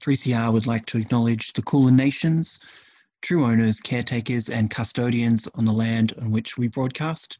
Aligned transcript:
3CR 0.00 0.52
would 0.52 0.66
like 0.66 0.86
to 0.86 0.98
acknowledge 0.98 1.52
the 1.52 1.62
Kulin 1.62 1.94
Nations, 1.94 2.58
true 3.20 3.44
owners, 3.44 3.80
caretakers, 3.80 4.48
and 4.48 4.70
custodians 4.70 5.46
on 5.54 5.66
the 5.66 5.72
land 5.72 6.14
on 6.20 6.30
which 6.30 6.56
we 6.56 6.68
broadcast. 6.68 7.38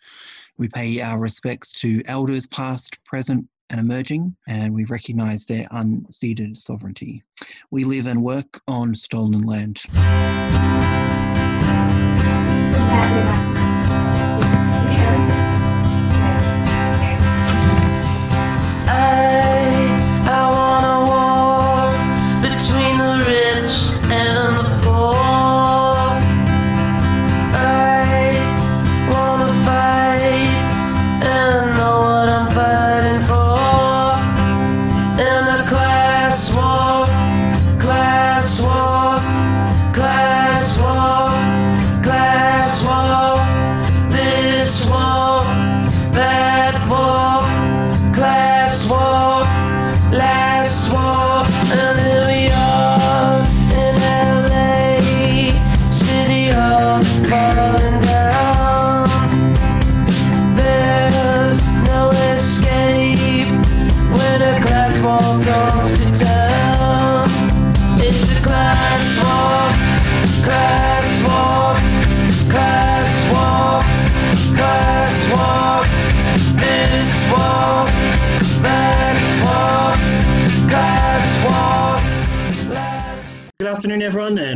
We 0.58 0.68
pay 0.68 1.00
our 1.00 1.18
respects 1.18 1.72
to 1.74 2.02
elders 2.04 2.46
past, 2.46 3.02
present, 3.04 3.48
and 3.70 3.80
emerging, 3.80 4.36
and 4.46 4.74
we 4.74 4.84
recognise 4.84 5.46
their 5.46 5.66
unceded 5.68 6.58
sovereignty. 6.58 7.22
We 7.70 7.84
live 7.84 8.06
and 8.06 8.22
work 8.22 8.60
on 8.68 8.94
stolen 8.94 9.42
land. 9.42 9.82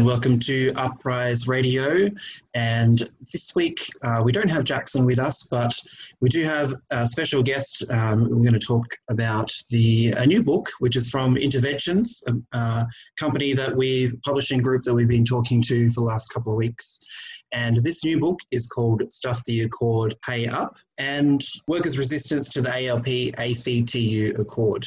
Welcome 0.04 0.38
to 0.38 0.70
Uprise 0.76 1.48
Radio. 1.48 2.10
And 2.54 2.98
this 3.32 3.54
week, 3.54 3.88
uh, 4.02 4.22
we 4.24 4.32
don't 4.32 4.50
have 4.50 4.64
Jackson 4.64 5.06
with 5.06 5.18
us, 5.18 5.46
but 5.50 5.72
we 6.20 6.28
do 6.28 6.42
have 6.44 6.74
a 6.90 7.06
special 7.06 7.42
guest. 7.42 7.84
Um, 7.90 8.28
we're 8.28 8.42
going 8.42 8.52
to 8.52 8.58
talk 8.58 8.84
about 9.08 9.50
the 9.70 10.12
a 10.18 10.26
new 10.26 10.42
book, 10.42 10.68
which 10.80 10.96
is 10.96 11.08
from 11.08 11.36
Interventions, 11.36 12.22
a, 12.26 12.56
a 12.56 12.86
company 13.16 13.54
that 13.54 13.74
we've 13.74 14.14
publishing 14.24 14.60
group 14.60 14.82
that 14.82 14.94
we've 14.94 15.08
been 15.08 15.24
talking 15.24 15.62
to 15.62 15.90
for 15.90 16.00
the 16.00 16.06
last 16.06 16.28
couple 16.28 16.52
of 16.52 16.58
weeks. 16.58 17.42
And 17.52 17.76
this 17.76 18.04
new 18.04 18.18
book 18.18 18.40
is 18.50 18.66
called 18.66 19.10
Stuff 19.12 19.42
the 19.44 19.62
Accord 19.62 20.14
Pay 20.26 20.48
Up 20.48 20.76
and 20.98 21.40
Workers' 21.68 21.98
Resistance 21.98 22.48
to 22.50 22.60
the 22.60 22.88
ALP 22.88 23.32
ACTU 23.38 24.34
Accord. 24.38 24.86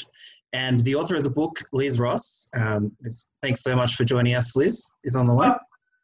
And 0.53 0.79
the 0.81 0.95
author 0.95 1.15
of 1.15 1.23
the 1.23 1.29
book, 1.29 1.59
Liz 1.73 1.99
Ross, 1.99 2.49
um, 2.55 2.91
thanks 3.41 3.61
so 3.61 3.75
much 3.75 3.95
for 3.95 4.05
joining 4.05 4.35
us, 4.35 4.55
Liz, 4.55 4.89
is 5.03 5.15
on 5.15 5.27
the 5.27 5.33
line. 5.33 5.55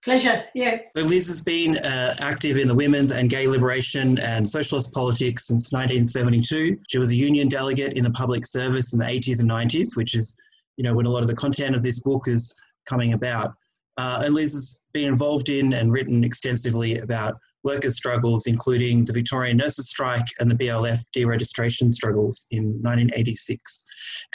Pleasure, 0.04 0.44
yeah. 0.54 0.80
So 0.94 1.02
Liz 1.02 1.28
has 1.28 1.42
been 1.42 1.78
uh, 1.78 2.16
active 2.20 2.58
in 2.58 2.68
the 2.68 2.76
women's 2.76 3.14
and 3.14 3.30
gay 3.30 3.48
liberation 3.48 4.20
and 4.20 4.48
socialist 4.48 4.94
politics 4.94 5.48
since 5.48 5.72
1972. 5.72 6.78
She 6.90 6.98
was 6.98 7.10
a 7.10 7.16
union 7.16 7.48
delegate 7.48 7.94
in 7.94 8.04
the 8.04 8.12
public 8.12 8.46
service 8.46 8.92
in 8.92 9.00
the 9.00 9.06
80s 9.06 9.40
and 9.40 9.50
90s, 9.50 9.96
which 9.96 10.14
is, 10.14 10.36
you 10.76 10.84
know, 10.84 10.94
when 10.94 11.06
a 11.06 11.10
lot 11.10 11.22
of 11.22 11.30
the 11.30 11.36
content 11.36 11.74
of 11.74 11.84
this 11.84 12.02
book 12.02 12.28
is 12.28 12.54
coming 12.86 13.14
about. 13.14 13.54
Uh, 13.98 14.24
and 14.26 14.34
Liz 14.34 14.54
has 14.54 14.80
been 14.94 15.08
involved 15.08 15.48
in 15.48 15.72
and 15.72 15.94
written 15.94 16.26
extensively 16.26 16.98
about 16.98 17.36
workers' 17.64 17.96
struggles, 17.96 18.48
including 18.48 19.06
the 19.06 19.14
Victorian 19.14 19.58
nurses' 19.58 19.90
strike 19.90 20.26
and 20.40 20.50
the 20.50 20.56
BLF 20.56 21.04
deregistration 21.16 21.94
struggles 21.94 22.46
in 22.52 22.64
1986. 22.82 23.86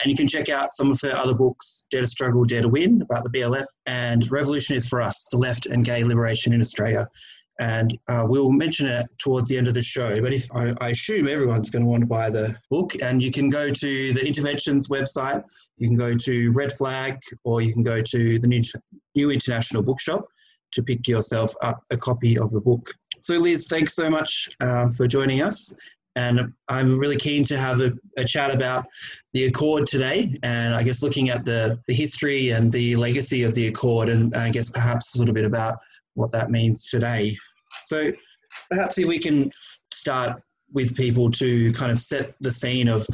And 0.01 0.11
you 0.11 0.17
can 0.17 0.27
check 0.27 0.49
out 0.49 0.71
some 0.73 0.91
of 0.91 0.99
her 1.01 1.11
other 1.11 1.33
books, 1.33 1.85
Dare 1.91 2.01
to 2.01 2.07
Struggle, 2.07 2.43
Dare 2.43 2.61
to 2.61 2.69
Win, 2.69 3.01
about 3.01 3.23
the 3.23 3.29
BLF, 3.29 3.65
and 3.85 4.29
Revolution 4.31 4.75
is 4.75 4.87
for 4.87 5.01
Us, 5.01 5.27
the 5.31 5.37
left 5.37 5.67
and 5.67 5.85
gay 5.85 6.03
liberation 6.03 6.53
in 6.53 6.61
Australia. 6.61 7.07
And 7.59 7.97
uh, 8.07 8.25
we'll 8.25 8.51
mention 8.51 8.87
it 8.87 9.05
towards 9.17 9.49
the 9.49 9.57
end 9.57 9.67
of 9.67 9.73
the 9.73 9.81
show. 9.81 10.21
But 10.21 10.31
if 10.31 10.47
I, 10.55 10.73
I 10.79 10.89
assume 10.91 11.27
everyone's 11.27 11.69
going 11.69 11.83
to 11.83 11.89
want 11.89 12.01
to 12.01 12.07
buy 12.07 12.29
the 12.29 12.55
book, 12.71 12.93
and 13.03 13.21
you 13.21 13.31
can 13.31 13.49
go 13.49 13.69
to 13.69 14.13
the 14.13 14.25
Interventions 14.25 14.87
website, 14.87 15.43
you 15.75 15.89
can 15.89 15.97
go 15.97 16.15
to 16.15 16.51
Red 16.51 16.71
Flag, 16.71 17.19
or 17.43 17.59
you 17.59 17.73
can 17.73 17.83
go 17.83 18.01
to 18.01 18.39
the 18.39 18.47
New, 18.47 18.61
New 19.13 19.29
International 19.29 19.83
Bookshop 19.83 20.25
to 20.71 20.83
pick 20.83 21.07
yourself 21.07 21.53
up 21.61 21.83
a 21.89 21.97
copy 21.97 22.37
of 22.37 22.51
the 22.51 22.61
book. 22.61 22.93
So, 23.21 23.37
Liz, 23.37 23.67
thanks 23.67 23.93
so 23.93 24.09
much 24.09 24.49
uh, 24.61 24.89
for 24.89 25.07
joining 25.07 25.41
us. 25.41 25.73
And 26.15 26.53
I'm 26.67 26.97
really 26.97 27.17
keen 27.17 27.43
to 27.45 27.57
have 27.57 27.81
a, 27.81 27.93
a, 28.17 28.25
chat 28.25 28.53
about 28.53 28.87
the 29.33 29.45
Accord 29.45 29.87
today, 29.87 30.37
and 30.43 30.73
I 30.73 30.83
guess 30.83 31.03
looking 31.03 31.29
at 31.29 31.45
the, 31.45 31.79
the 31.87 31.93
history 31.93 32.49
and 32.49 32.71
the 32.71 32.95
legacy 32.95 33.43
of 33.43 33.53
the 33.53 33.67
Accord, 33.67 34.09
and 34.09 34.35
I 34.35 34.49
guess 34.49 34.69
perhaps 34.69 35.15
a 35.15 35.19
little 35.19 35.35
bit 35.35 35.45
about 35.45 35.77
what 36.15 36.31
that 36.31 36.49
means 36.49 36.89
today. 36.89 37.37
So, 37.83 38.11
perhaps 38.69 38.97
if 38.97 39.07
we 39.07 39.19
can 39.19 39.51
start 39.91 40.41
with 40.73 40.95
people 40.95 41.31
to 41.31 41.71
kind 41.73 41.91
of 41.91 41.99
set 41.99 42.33
the 42.41 42.51
scene 42.51 42.87
of, 42.87 43.05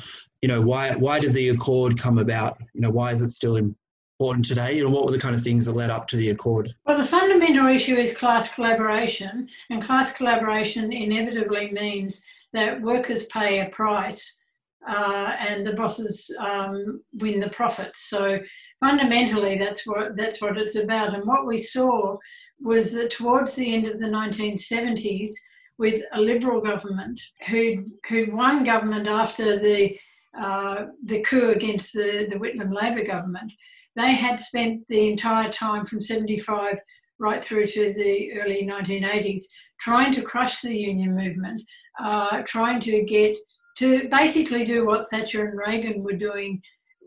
you 0.42 0.50
know, 0.50 0.62
why 0.62 0.96
why 0.96 1.20
did 1.20 1.34
the 1.34 1.50
Accord 1.50 2.00
come 2.00 2.18
about? 2.18 2.58
You 2.74 2.82
know, 2.82 2.90
why 2.90 3.12
is 3.12 3.22
it 3.22 3.30
still 3.30 3.58
in, 3.58 3.76
important 4.20 4.46
today? 4.46 4.78
You 4.78 4.86
know, 4.86 4.90
what 4.90 5.06
were 5.06 5.12
the 5.12 5.20
kind 5.20 5.36
of 5.36 5.42
things 5.42 5.66
that 5.66 5.74
led 5.74 5.90
up 5.90 6.08
to 6.08 6.16
the 6.16 6.30
Accord? 6.30 6.70
Well, 6.86 6.98
the 6.98 7.06
fundamental 7.06 7.68
issue 7.68 7.96
is 7.96 8.16
class 8.16 8.54
collaboration, 8.54 9.50
and 9.70 9.82
class 9.82 10.14
collaboration 10.14 10.94
inevitably 10.94 11.72
means 11.72 12.26
that 12.54 12.82
workers 12.82 13.26
pay 13.26 13.60
a 13.60 13.70
price 13.70 14.42
uh, 14.88 15.36
and 15.40 15.66
the 15.66 15.74
bosses 15.74 16.34
um, 16.40 17.02
win 17.16 17.42
the 17.42 17.50
profits. 17.50 18.10
So 18.10 18.40
fundamentally, 18.80 19.58
that's 19.58 19.86
what 19.86 20.16
that's 20.16 20.42
what 20.42 20.58
it's 20.58 20.76
about. 20.76 21.14
And 21.14 21.28
what 21.28 21.46
we 21.46 21.58
saw 21.58 22.18
was 22.62 22.94
that 22.94 23.12
towards 23.12 23.56
the 23.56 23.74
end 23.74 23.86
of 23.86 24.00
the 24.00 24.06
1970s, 24.06 25.32
with 25.78 26.02
a 26.14 26.22
Liberal 26.22 26.62
government 26.62 27.20
who'd, 27.50 27.92
who'd 28.08 28.32
won 28.32 28.64
government 28.64 29.10
after 29.10 29.60
the 29.60 29.98
uh, 30.40 30.88
the 31.06 31.22
coup 31.22 31.52
against 31.52 31.94
the, 31.94 32.28
the 32.30 32.36
Whitlam 32.36 32.74
Labor 32.74 33.06
government, 33.06 33.52
they 33.96 34.14
had 34.14 34.40
spent 34.40 34.84
the 34.90 35.10
entire 35.10 35.52
time 35.52 35.86
from 35.86 36.02
75 36.02 36.78
right 37.20 37.44
through 37.44 37.68
to 37.68 37.94
the 37.94 38.34
early 38.34 38.68
1980s 38.68 39.42
trying 39.80 40.14
to 40.14 40.22
crush 40.22 40.62
the 40.62 40.76
union 40.76 41.16
movement, 41.16 41.62
uh, 42.04 42.42
trying 42.44 42.80
to 42.82 43.04
get 43.04 43.38
to 43.78 44.08
basically 44.10 44.64
do 44.64 44.86
what 44.86 45.10
Thatcher 45.10 45.46
and 45.46 45.60
Reagan 45.60 46.04
were 46.04 46.14
doing 46.14 46.62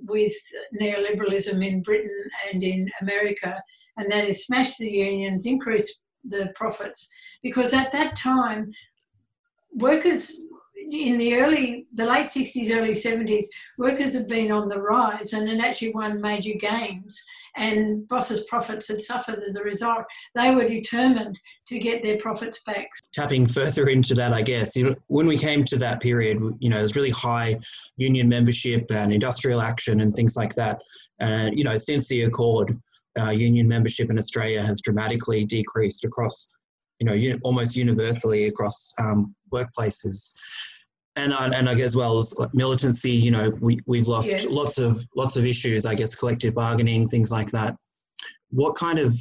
with 0.07 0.35
neoliberalism 0.81 1.67
in 1.67 1.83
Britain 1.83 2.31
and 2.53 2.63
in 2.63 2.89
America, 3.01 3.61
and 3.97 4.11
that 4.11 4.29
is 4.29 4.45
smash 4.45 4.77
the 4.77 4.89
unions, 4.89 5.47
increase 5.47 6.01
the 6.25 6.53
profits, 6.55 7.09
because 7.43 7.73
at 7.73 7.91
that 7.93 8.17
time, 8.17 8.71
workers 9.75 10.33
in 10.91 11.19
the 11.19 11.35
early, 11.35 11.87
the 11.95 12.07
late 12.07 12.27
60s, 12.27 12.71
early 12.75 12.93
70s, 12.93 13.45
workers 13.77 14.15
had 14.15 14.27
been 14.27 14.51
on 14.51 14.69
the 14.69 14.81
rise 14.81 15.33
and 15.33 15.49
had 15.49 15.61
actually 15.61 15.93
won 15.93 16.21
major 16.21 16.55
gains, 16.59 17.23
and 17.57 18.07
bosses' 18.09 18.45
profits 18.45 18.89
had 18.89 19.01
suffered 19.01 19.43
as 19.47 19.57
a 19.57 19.63
result. 19.63 20.05
They 20.35 20.55
were 20.55 20.67
determined 20.67 21.39
to 21.67 21.79
get 21.79 22.03
their 22.03 22.17
profits 22.17 22.63
back. 22.65 22.89
Tapping 23.13 23.47
further 23.47 23.89
into 23.89 24.15
that, 24.15 24.33
I 24.33 24.43
guess, 24.43 24.77
when 25.09 25.27
we 25.27 25.37
came 25.37 25.65
to 25.67 25.77
that 25.77 26.01
period, 26.01 26.39
you 26.59 26.71
know, 26.71 26.79
there's 26.79 26.97
really 26.97 27.11
high 27.11 27.59
union 27.97 28.29
membership 28.29 28.87
and 28.91 29.13
industrial 29.13 29.61
action 29.61 30.01
and 30.01 30.13
things 30.13 30.37
like 30.37 30.55
that. 30.55 30.81
And, 31.21 31.51
uh, 31.51 31.55
you 31.55 31.65
know, 31.65 31.77
since 31.77 32.09
the 32.09 32.23
Accord, 32.23 32.73
uh, 33.21 33.31
union 33.31 33.69
membership 33.69 34.11
in 34.11 34.19
Australia 34.19 34.63
has 34.63 34.81
dramatically 34.81 35.45
decreased 35.45 36.05
across 36.05 36.55
you 37.01 37.07
know, 37.07 37.39
almost 37.45 37.77
universally 37.77 38.47
across 38.47 38.93
um, 39.01 39.33
workplaces 39.53 40.35
and 41.19 41.35
I, 41.35 41.47
and 41.47 41.69
I 41.69 41.75
guess 41.75 41.87
as 41.87 41.97
well 41.97 42.19
as 42.19 42.35
militancy, 42.53 43.11
you 43.11 43.31
know, 43.31 43.51
we 43.61 43.81
we've 43.87 44.07
lost 44.07 44.45
yeah. 44.45 44.49
lots 44.49 44.79
of 44.79 45.07
lots 45.17 45.37
of 45.37 45.45
issues. 45.45 45.85
I 45.85 45.95
guess 45.95 46.15
collective 46.15 46.55
bargaining, 46.55 47.09
things 47.09 47.31
like 47.31 47.51
that. 47.51 47.77
What 48.51 48.75
kind 48.77 48.99
of 48.99 49.15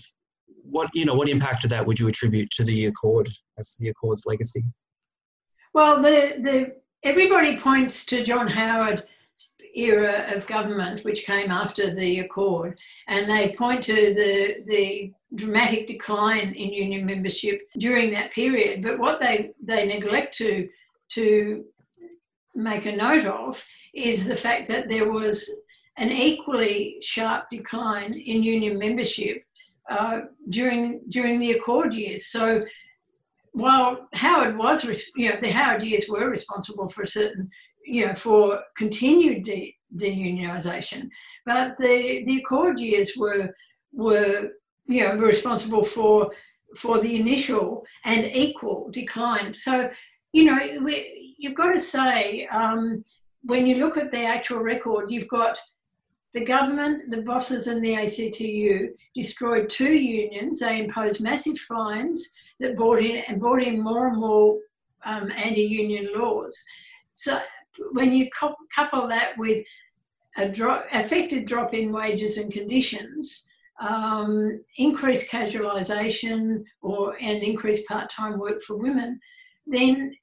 what 0.63 0.89
you 0.93 1.05
know 1.05 1.15
what 1.15 1.29
impact 1.29 1.63
of 1.63 1.69
that 1.71 1.85
would 1.85 1.99
you 1.99 2.07
attribute 2.07 2.49
to 2.51 2.63
the 2.63 2.85
Accord 2.85 3.27
as 3.57 3.75
the 3.79 3.89
Accord's 3.89 4.25
legacy? 4.25 4.63
Well, 5.73 6.01
the 6.01 6.35
the 6.41 6.75
everybody 7.03 7.57
points 7.57 8.05
to 8.07 8.23
John 8.23 8.47
Howard's 8.47 9.03
era 9.77 10.25
of 10.33 10.47
government 10.47 11.03
which 11.05 11.25
came 11.25 11.51
after 11.51 11.93
the 11.93 12.19
Accord, 12.19 12.79
and 13.07 13.29
they 13.29 13.53
point 13.53 13.83
to 13.85 13.93
the, 13.93 14.63
the 14.65 15.13
dramatic 15.35 15.87
decline 15.87 16.53
in 16.53 16.73
union 16.73 17.05
membership 17.05 17.61
during 17.77 18.11
that 18.11 18.31
period. 18.31 18.81
But 18.81 18.99
what 18.99 19.19
they, 19.19 19.51
they 19.61 19.85
neglect 19.85 20.35
to, 20.37 20.67
to 21.09 21.65
make 22.57 22.85
a 22.85 22.95
note 22.95 23.25
of 23.25 23.63
is 23.93 24.27
the 24.27 24.35
fact 24.35 24.67
that 24.67 24.89
there 24.89 25.09
was 25.09 25.49
an 25.97 26.11
equally 26.11 26.97
sharp 27.01 27.45
decline 27.49 28.13
in 28.13 28.43
union 28.43 28.77
membership 28.77 29.43
uh, 29.89 30.21
during 30.49 31.01
during 31.09 31.39
the 31.39 31.51
Accord 31.51 31.93
years. 31.93 32.27
So 32.27 32.65
while 33.53 34.07
Howard 34.13 34.57
was, 34.57 34.83
you 35.15 35.29
know, 35.29 35.39
the 35.39 35.51
Howard 35.51 35.83
years 35.83 36.05
were 36.09 36.29
responsible 36.29 36.87
for 36.87 37.03
a 37.03 37.07
certain, 37.07 37.49
you 37.85 38.05
know, 38.05 38.13
for 38.13 38.61
continued 38.75 39.43
de- 39.43 39.75
deunionisation, 39.95 41.09
but 41.45 41.77
the 41.79 42.23
the 42.25 42.37
Accord 42.39 42.79
years 42.79 43.15
were 43.17 43.53
were 43.93 44.49
you 44.87 45.03
know 45.03 45.15
responsible 45.15 45.83
for 45.83 46.31
for 46.75 46.99
the 46.99 47.15
initial 47.19 47.85
and 48.03 48.25
equal 48.25 48.89
decline. 48.91 49.53
So 49.53 49.89
you 50.33 50.45
know 50.45 50.57
we, 50.83 51.35
you've 51.37 51.55
got 51.55 51.71
to 51.73 51.79
say 51.79 52.47
um, 52.47 53.03
when 53.43 53.65
you 53.65 53.75
look 53.75 53.97
at 53.97 54.11
the 54.11 54.23
actual 54.23 54.59
record, 54.59 55.09
you've 55.09 55.27
got 55.27 55.57
the 56.33 56.43
government, 56.43 57.09
the 57.09 57.21
bosses, 57.21 57.67
and 57.67 57.83
the 57.83 57.95
ACTU 57.95 58.93
destroyed 59.15 59.69
two 59.69 59.93
unions. 59.93 60.59
They 60.59 60.83
imposed 60.83 61.23
massive 61.23 61.57
fines 61.57 62.31
that 62.59 62.75
brought 62.75 63.01
in 63.01 63.23
and 63.27 63.39
brought 63.39 63.63
in 63.63 63.81
more 63.81 64.07
and 64.07 64.17
more 64.17 64.59
um, 65.05 65.31
anti-union 65.31 66.11
laws. 66.15 66.55
So 67.13 67.39
when 67.91 68.13
you 68.13 68.29
couple 68.75 69.07
that 69.07 69.33
with 69.37 69.65
a 70.37 70.49
drop, 70.49 70.85
affected 70.91 71.45
drop 71.45 71.73
in 71.73 71.91
wages 71.91 72.37
and 72.37 72.51
conditions, 72.51 73.47
um, 73.79 74.63
increased 74.77 75.31
casualisation 75.31 76.63
or 76.81 77.15
and 77.21 77.41
increased 77.43 77.87
part-time 77.87 78.39
work 78.39 78.61
for 78.61 78.77
women, 78.77 79.19
then 79.67 80.15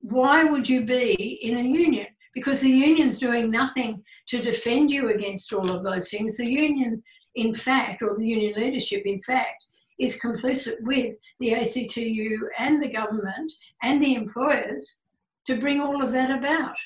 why 0.00 0.44
would 0.44 0.68
you 0.68 0.84
be 0.84 1.12
in 1.42 1.58
a 1.58 1.62
union? 1.62 2.06
because 2.34 2.60
the 2.60 2.70
union's 2.70 3.18
doing 3.18 3.50
nothing 3.50 4.02
to 4.26 4.40
defend 4.40 4.90
you 4.90 5.10
against 5.10 5.52
all 5.52 5.70
of 5.70 5.82
those 5.82 6.10
things. 6.10 6.36
The 6.36 6.50
union, 6.50 7.02
in 7.34 7.54
fact, 7.54 8.02
or 8.02 8.16
the 8.16 8.26
union 8.26 8.54
leadership, 8.56 9.02
in 9.04 9.18
fact, 9.20 9.64
is 9.98 10.20
complicit 10.20 10.80
with 10.80 11.14
the 11.40 11.54
ACTU 11.54 12.48
and 12.58 12.82
the 12.82 12.88
government 12.88 13.52
and 13.82 14.02
the 14.02 14.14
employers 14.14 15.02
to 15.46 15.58
bring 15.58 15.80
all 15.80 16.02
of 16.02 16.12
that 16.12 16.36
about. 16.36 16.76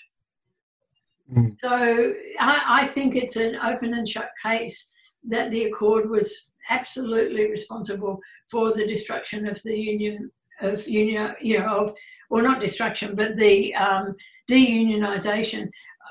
Mm. 1.32 1.56
So 1.62 2.14
I, 2.40 2.82
I 2.82 2.87
think 2.88 3.14
it's 3.14 3.37
an 3.37 3.56
open 3.56 3.94
and 3.94 4.08
shut 4.08 4.31
case 4.44 4.90
that 5.29 5.50
the 5.50 5.64
Accord 5.64 6.11
was 6.11 6.52
absolutely 6.69 7.49
responsible 7.49 8.19
for 8.50 8.72
the 8.72 8.87
destruction 8.87 9.46
of 9.46 9.61
the 9.62 9.76
union 9.76 10.31
of 10.61 10.87
union, 10.88 11.35
you 11.41 11.58
know, 11.58 11.67
of 11.67 11.94
or 12.31 12.43
not 12.43 12.61
destruction, 12.61 13.14
but 13.14 13.37
the 13.37 13.75
um, 13.75 14.14
deunionisation. 14.49 15.69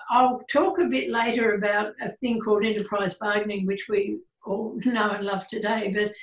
I'll 0.09 0.41
talk 0.49 0.79
a 0.79 0.85
bit 0.85 1.09
later 1.09 1.55
about 1.55 1.93
a 2.01 2.09
thing 2.09 2.39
called 2.39 2.65
enterprise 2.65 3.17
bargaining, 3.17 3.65
which 3.65 3.87
we 3.89 4.19
all 4.45 4.77
know 4.85 5.11
and 5.11 5.25
love 5.25 5.47
today, 5.47 5.91
but 5.93 6.13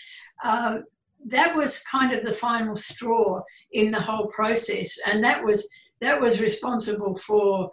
uh, 0.49 0.79
that 1.27 1.55
was 1.55 1.83
kind 1.85 2.13
of 2.13 2.25
the 2.25 2.33
final 2.33 2.77
straw 2.77 3.43
in 3.73 3.91
the 3.91 4.01
whole 4.01 4.27
process, 4.29 4.99
and 5.07 5.23
that 5.23 5.45
was 5.45 5.69
that 6.01 6.21
was 6.21 6.41
responsible 6.41 7.15
for 7.15 7.71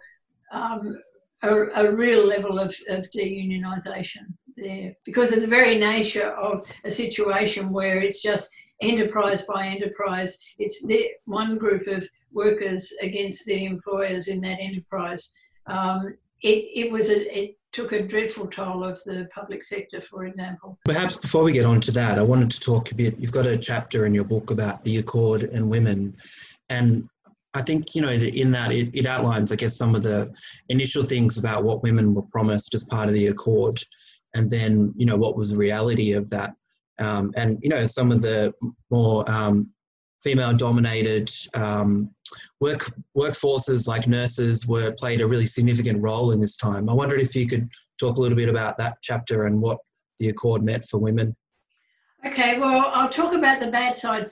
um, 0.52 0.96
a, 1.42 1.64
a, 1.74 1.92
real 1.92 2.24
level 2.24 2.60
of, 2.60 2.72
of 2.88 3.04
deunionisation 3.10 4.34
there 4.56 4.94
because 5.04 5.32
of 5.32 5.40
the 5.40 5.48
very 5.48 5.78
nature 5.78 6.30
of 6.30 6.64
a 6.84 6.94
situation 6.94 7.72
where 7.72 7.98
it's 8.00 8.22
just 8.22 8.48
enterprise 8.80 9.42
by 9.42 9.66
enterprise. 9.66 10.38
It's 10.58 10.86
the 10.86 11.08
one 11.24 11.58
group 11.58 11.86
of 11.86 12.08
workers 12.32 12.92
against 13.02 13.44
the 13.46 13.64
employers 13.64 14.28
in 14.28 14.40
that 14.42 14.58
enterprise. 14.60 15.32
Um, 15.66 16.14
it, 16.42 16.86
it 16.86 16.90
was 16.90 17.10
a, 17.10 17.38
it 17.38 17.56
took 17.72 17.92
a 17.92 18.02
dreadful 18.02 18.46
toll 18.46 18.82
of 18.82 18.98
the 19.04 19.28
public 19.32 19.62
sector, 19.62 20.00
for 20.00 20.24
example. 20.24 20.78
Perhaps 20.84 21.16
before 21.16 21.44
we 21.44 21.52
get 21.52 21.66
on 21.66 21.80
to 21.82 21.92
that, 21.92 22.18
I 22.18 22.22
wanted 22.22 22.50
to 22.50 22.60
talk 22.60 22.90
a 22.90 22.94
bit. 22.94 23.18
You've 23.18 23.32
got 23.32 23.46
a 23.46 23.56
chapter 23.56 24.06
in 24.06 24.14
your 24.14 24.24
book 24.24 24.50
about 24.50 24.82
the 24.84 24.98
Accord 24.98 25.44
and 25.44 25.68
women, 25.68 26.16
and 26.68 27.08
I 27.54 27.62
think 27.62 27.94
you 27.94 28.02
know 28.02 28.08
in 28.10 28.50
that 28.52 28.72
it, 28.72 28.90
it 28.94 29.06
outlines, 29.06 29.52
I 29.52 29.56
guess, 29.56 29.76
some 29.76 29.94
of 29.94 30.02
the 30.02 30.32
initial 30.68 31.04
things 31.04 31.38
about 31.38 31.64
what 31.64 31.82
women 31.82 32.14
were 32.14 32.26
promised 32.30 32.74
as 32.74 32.84
part 32.84 33.08
of 33.08 33.14
the 33.14 33.28
Accord, 33.28 33.78
and 34.34 34.50
then 34.50 34.92
you 34.96 35.06
know 35.06 35.16
what 35.16 35.36
was 35.36 35.50
the 35.50 35.58
reality 35.58 36.12
of 36.12 36.28
that 36.30 36.54
um, 37.00 37.32
and 37.36 37.58
you 37.62 37.68
know 37.68 37.86
some 37.86 38.10
of 38.12 38.22
the 38.22 38.52
more 38.90 39.28
um, 39.30 39.70
female-dominated 40.22 41.30
um, 41.54 42.10
work 42.60 42.92
workforces 43.16 43.88
like 43.88 44.06
nurses 44.06 44.66
were 44.66 44.92
played 44.98 45.20
a 45.20 45.26
really 45.26 45.46
significant 45.46 46.02
role 46.02 46.32
in 46.32 46.40
this 46.40 46.56
time. 46.56 46.88
I 46.88 46.94
wondered 46.94 47.20
if 47.20 47.34
you 47.34 47.46
could 47.46 47.68
talk 47.98 48.16
a 48.16 48.20
little 48.20 48.36
bit 48.36 48.48
about 48.48 48.78
that 48.78 48.98
chapter 49.02 49.46
and 49.46 49.60
what 49.60 49.78
the 50.18 50.28
Accord 50.28 50.62
meant 50.62 50.84
for 50.84 50.98
women. 50.98 51.34
Okay, 52.24 52.58
well, 52.58 52.90
I'll 52.92 53.08
talk 53.08 53.32
about 53.32 53.60
the 53.60 53.70
bad 53.70 53.96
side 53.96 54.28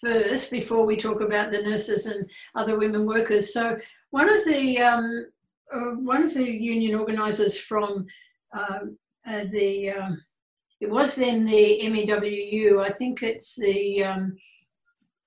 first 0.00 0.50
before 0.50 0.86
we 0.86 0.96
talk 0.96 1.20
about 1.20 1.50
the 1.50 1.62
nurses 1.62 2.06
and 2.06 2.28
other 2.54 2.78
women 2.78 3.06
workers. 3.06 3.52
So 3.52 3.76
one 4.10 4.28
of 4.28 4.44
the 4.44 4.78
um, 4.80 5.26
uh, 5.72 5.94
one 6.12 6.24
of 6.24 6.34
the 6.34 6.48
union 6.48 6.98
organisers 6.98 7.58
from 7.58 8.06
um, 8.52 8.96
uh, 9.26 9.44
the 9.50 9.90
um, 9.90 10.22
it 10.82 10.90
was 10.90 11.14
then 11.14 11.44
the 11.44 11.80
MEWU. 11.84 12.84
I 12.84 12.90
think 12.90 13.22
it's 13.22 13.54
the, 13.54 14.02
um, 14.02 14.36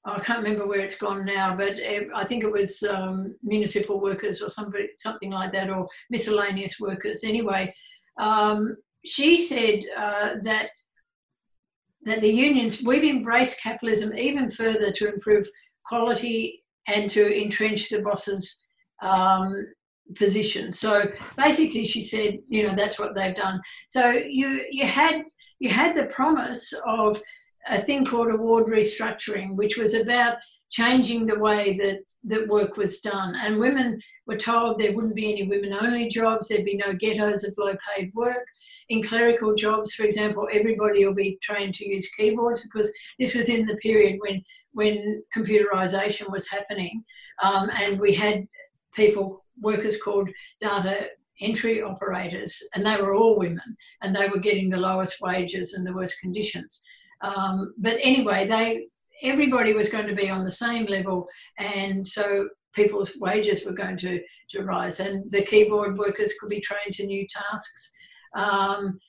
I 0.04 0.20
can't 0.20 0.44
remember 0.44 0.68
where 0.68 0.82
it's 0.82 0.98
gone 0.98 1.26
now, 1.26 1.56
but 1.56 1.80
it, 1.80 2.10
I 2.14 2.26
think 2.26 2.44
it 2.44 2.52
was 2.52 2.84
um, 2.84 3.34
municipal 3.42 4.02
workers 4.02 4.42
or 4.42 4.50
somebody, 4.50 4.90
something 4.98 5.32
like 5.32 5.54
that, 5.54 5.70
or 5.70 5.88
miscellaneous 6.10 6.78
workers. 6.78 7.24
Anyway, 7.24 7.74
um, 8.20 8.76
she 9.06 9.38
said 9.38 9.80
uh, 9.98 10.36
that 10.44 10.72
that 12.04 12.22
the 12.22 12.30
unions 12.30 12.84
we've 12.84 13.06
embraced 13.06 13.62
capitalism 13.64 14.16
even 14.16 14.50
further 14.50 14.92
to 14.92 15.08
improve 15.08 15.48
quality 15.86 16.64
and 16.88 17.10
to 17.10 17.34
entrench 17.42 17.90
the 17.90 18.02
bosses 18.02 18.64
um, 19.02 19.52
position. 20.16 20.72
So 20.72 21.12
basically, 21.36 21.86
she 21.86 22.02
said, 22.02 22.40
you 22.48 22.68
know, 22.68 22.76
that's 22.76 23.00
what 23.00 23.16
they've 23.16 23.36
done. 23.36 23.60
So 23.90 24.12
you 24.12 24.66
you 24.70 24.86
had 24.86 25.24
you 25.60 25.70
had 25.70 25.96
the 25.96 26.06
promise 26.06 26.74
of 26.86 27.22
a 27.68 27.82
thing 27.82 28.06
called 28.06 28.34
award 28.34 28.68
restructuring, 28.68 29.56
which 29.56 29.78
was 29.78 29.94
about 29.94 30.38
changing 30.70 31.26
the 31.26 31.40
way 31.40 31.78
that, 31.78 32.00
that 32.26 32.48
work 32.48 32.78
was 32.78 33.02
done. 33.02 33.36
And 33.36 33.60
women 33.60 34.00
were 34.28 34.38
told 34.38 34.80
there 34.80 34.94
wouldn't 34.94 35.16
be 35.16 35.32
any 35.32 35.48
women 35.48 35.74
only 35.74 36.10
jobs, 36.10 36.48
there'd 36.48 36.66
be 36.66 36.78
no 36.78 36.94
ghettos 36.94 37.44
of 37.44 37.56
low 37.58 37.76
paid 37.96 38.12
work. 38.14 38.46
In 38.90 39.02
clerical 39.02 39.56
jobs, 39.56 39.96
for 39.96 40.04
example, 40.04 40.48
everybody 40.52 41.06
will 41.06 41.14
be 41.16 41.40
trained 41.42 41.74
to 41.76 41.88
use 41.88 42.12
keyboards 42.12 42.62
because 42.64 42.92
this 43.18 43.34
was 43.34 43.50
in 43.50 43.66
the 43.66 43.78
period 43.78 44.20
when, 44.20 44.44
when 44.74 45.24
computerization 45.36 46.32
was 46.32 46.48
happening. 46.48 47.04
Um, 47.42 47.72
and 47.82 48.00
we 48.00 48.14
had 48.14 48.48
people, 48.94 49.45
workers 49.62 50.02
called 50.02 50.30
data 50.62 51.10
entry 51.42 51.82
operators, 51.82 52.62
and 52.74 52.86
they 52.86 52.98
were 53.02 53.14
all 53.14 53.38
women, 53.38 53.76
and 54.02 54.16
they 54.16 54.30
were 54.30 54.40
getting 54.40 54.70
the 54.70 54.80
lowest 54.80 55.22
wages 55.22 55.74
and 55.74 55.86
the 55.86 55.94
worst 55.94 56.20
conditions. 56.22 56.82
Um, 57.22 57.74
but 57.78 57.98
anyway, 58.02 58.48
they 58.48 58.88
everybody 59.22 59.74
was 59.74 59.90
going 59.90 60.08
to 60.08 60.16
be 60.16 60.30
on 60.30 60.46
the 60.46 60.52
same 60.52 60.86
level, 60.86 61.28
and 61.58 62.08
so 62.08 62.50
people's 62.74 63.14
wages 63.18 63.66
were 63.66 63.72
going 63.74 63.98
to, 63.98 64.22
to 64.52 64.64
rise, 64.64 65.00
and 65.00 65.32
the 65.32 65.42
keyboard 65.42 65.98
workers 65.98 66.34
could 66.40 66.50
be 66.50 66.62
trained 66.62 66.94
to 66.94 67.06
new 67.06 67.26
tasks. 67.28 67.92
Um, 68.36 69.00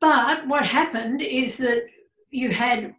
but 0.00 0.46
what 0.46 0.66
happened 0.66 1.22
is 1.22 1.56
that 1.58 1.84
you 2.30 2.50
had 2.50 2.94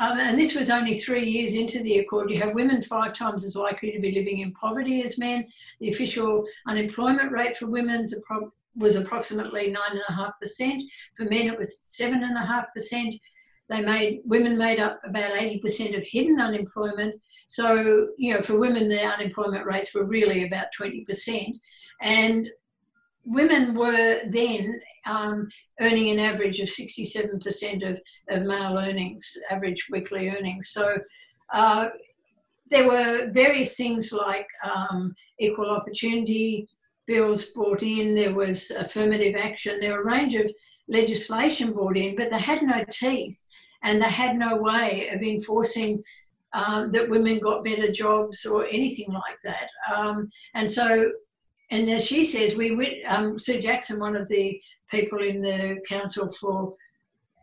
um, 0.00 0.18
and 0.18 0.38
this 0.38 0.54
was 0.54 0.70
only 0.70 0.94
three 0.94 1.28
years 1.28 1.54
into 1.54 1.82
the 1.82 1.98
Accord. 1.98 2.30
You 2.30 2.40
have 2.40 2.54
women 2.54 2.80
five 2.80 3.12
times 3.12 3.44
as 3.44 3.54
likely 3.54 3.92
to 3.92 4.00
be 4.00 4.12
living 4.12 4.38
in 4.38 4.52
poverty 4.54 5.02
as 5.02 5.18
men. 5.18 5.46
The 5.78 5.90
official 5.90 6.42
unemployment 6.66 7.30
rate 7.30 7.54
for 7.54 7.66
women 7.66 8.06
was 8.74 8.96
approximately 8.96 9.74
9.5%. 10.08 10.80
For 11.14 11.24
men, 11.24 11.48
it 11.48 11.58
was 11.58 11.82
7.5%. 12.00 13.20
They 13.68 13.80
made 13.82 14.20
women 14.24 14.56
made 14.56 14.80
up 14.80 15.00
about 15.04 15.32
80% 15.32 15.96
of 15.98 16.04
hidden 16.06 16.40
unemployment. 16.40 17.20
So, 17.48 18.08
you 18.16 18.32
know, 18.32 18.40
for 18.40 18.58
women, 18.58 18.88
the 18.88 19.02
unemployment 19.02 19.66
rates 19.66 19.94
were 19.94 20.04
really 20.04 20.46
about 20.46 20.68
20%. 20.80 21.52
And 22.00 22.48
women 23.26 23.74
were 23.74 24.22
then 24.30 24.80
um, 25.06 25.48
earning 25.80 26.10
an 26.10 26.18
average 26.18 26.60
of 26.60 26.68
67% 26.68 27.90
of, 27.90 28.00
of 28.28 28.46
male 28.46 28.78
earnings, 28.78 29.36
average 29.50 29.86
weekly 29.90 30.28
earnings. 30.28 30.70
So 30.70 30.96
uh, 31.52 31.88
there 32.70 32.86
were 32.86 33.30
various 33.32 33.76
things 33.76 34.12
like 34.12 34.46
um, 34.64 35.14
equal 35.38 35.70
opportunity 35.70 36.68
bills 37.06 37.46
brought 37.46 37.82
in, 37.82 38.14
there 38.14 38.34
was 38.34 38.70
affirmative 38.70 39.34
action, 39.34 39.80
there 39.80 39.94
were 39.94 40.02
a 40.02 40.06
range 40.06 40.36
of 40.36 40.50
legislation 40.88 41.72
brought 41.72 41.96
in, 41.96 42.14
but 42.14 42.30
they 42.30 42.38
had 42.38 42.62
no 42.62 42.84
teeth 42.90 43.42
and 43.82 44.00
they 44.00 44.08
had 44.08 44.36
no 44.36 44.56
way 44.56 45.08
of 45.08 45.20
enforcing 45.22 46.02
um, 46.52 46.92
that 46.92 47.08
women 47.08 47.38
got 47.38 47.64
better 47.64 47.90
jobs 47.90 48.44
or 48.44 48.66
anything 48.66 49.12
like 49.12 49.38
that. 49.44 49.68
Um, 49.92 50.30
and 50.54 50.70
so, 50.70 51.10
and 51.70 51.90
as 51.90 52.04
she 52.04 52.24
says, 52.24 52.56
we 52.56 53.04
um, 53.04 53.38
Sue 53.38 53.60
Jackson, 53.60 54.00
one 54.00 54.16
of 54.16 54.28
the 54.28 54.60
people 54.90 55.22
in 55.22 55.40
the 55.40 55.78
Council 55.88 56.28
for 56.28 56.74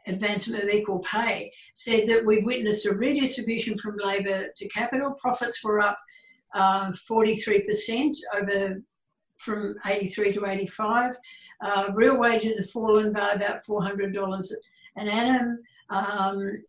Advancement 0.06 0.64
of 0.64 0.70
Equal 0.70 1.00
Pay, 1.00 1.52
said 1.76 2.08
that 2.10 2.26
we've 2.26 2.46
witnessed 2.46 2.86
a 2.86 2.94
redistribution 2.94 3.78
from 3.78 3.98
labour 3.98 4.48
to 4.56 4.68
capital. 4.68 5.12
Profits 5.12 5.64
were 5.64 5.80
up 5.80 5.98
um, 6.54 6.92
43% 6.92 8.16
over 8.36 8.82
from 9.38 9.76
83 9.86 10.34
to 10.34 10.46
85. 10.46 11.14
Uh, 11.62 11.86
real 11.94 12.18
wages 12.18 12.58
have 12.58 12.70
fallen 12.70 13.14
by 13.14 13.32
about 13.32 13.64
$400 13.64 14.52
an 14.98 15.08
annum. 15.08 15.60
Um, 15.90 16.64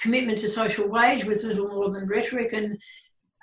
commitment 0.00 0.38
to 0.38 0.48
social 0.48 0.88
wage 0.88 1.24
was 1.24 1.44
little 1.44 1.68
more 1.68 1.90
than 1.90 2.08
rhetoric, 2.08 2.52
and 2.52 2.78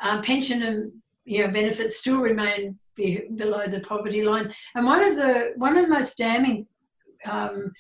uh, 0.01 0.21
pension 0.21 0.63
and 0.63 0.91
you 1.25 1.45
know 1.45 1.51
benefits 1.51 1.97
still 1.97 2.19
remain 2.19 2.77
be 2.97 3.21
below 3.35 3.65
the 3.67 3.81
poverty 3.81 4.23
line. 4.23 4.53
And 4.75 4.85
one 4.85 5.03
of 5.03 5.15
the 5.15 5.53
one 5.55 5.77
of 5.77 5.85
the 5.85 5.93
most 5.97 6.17
damning 6.17 6.67
um, 7.25 7.71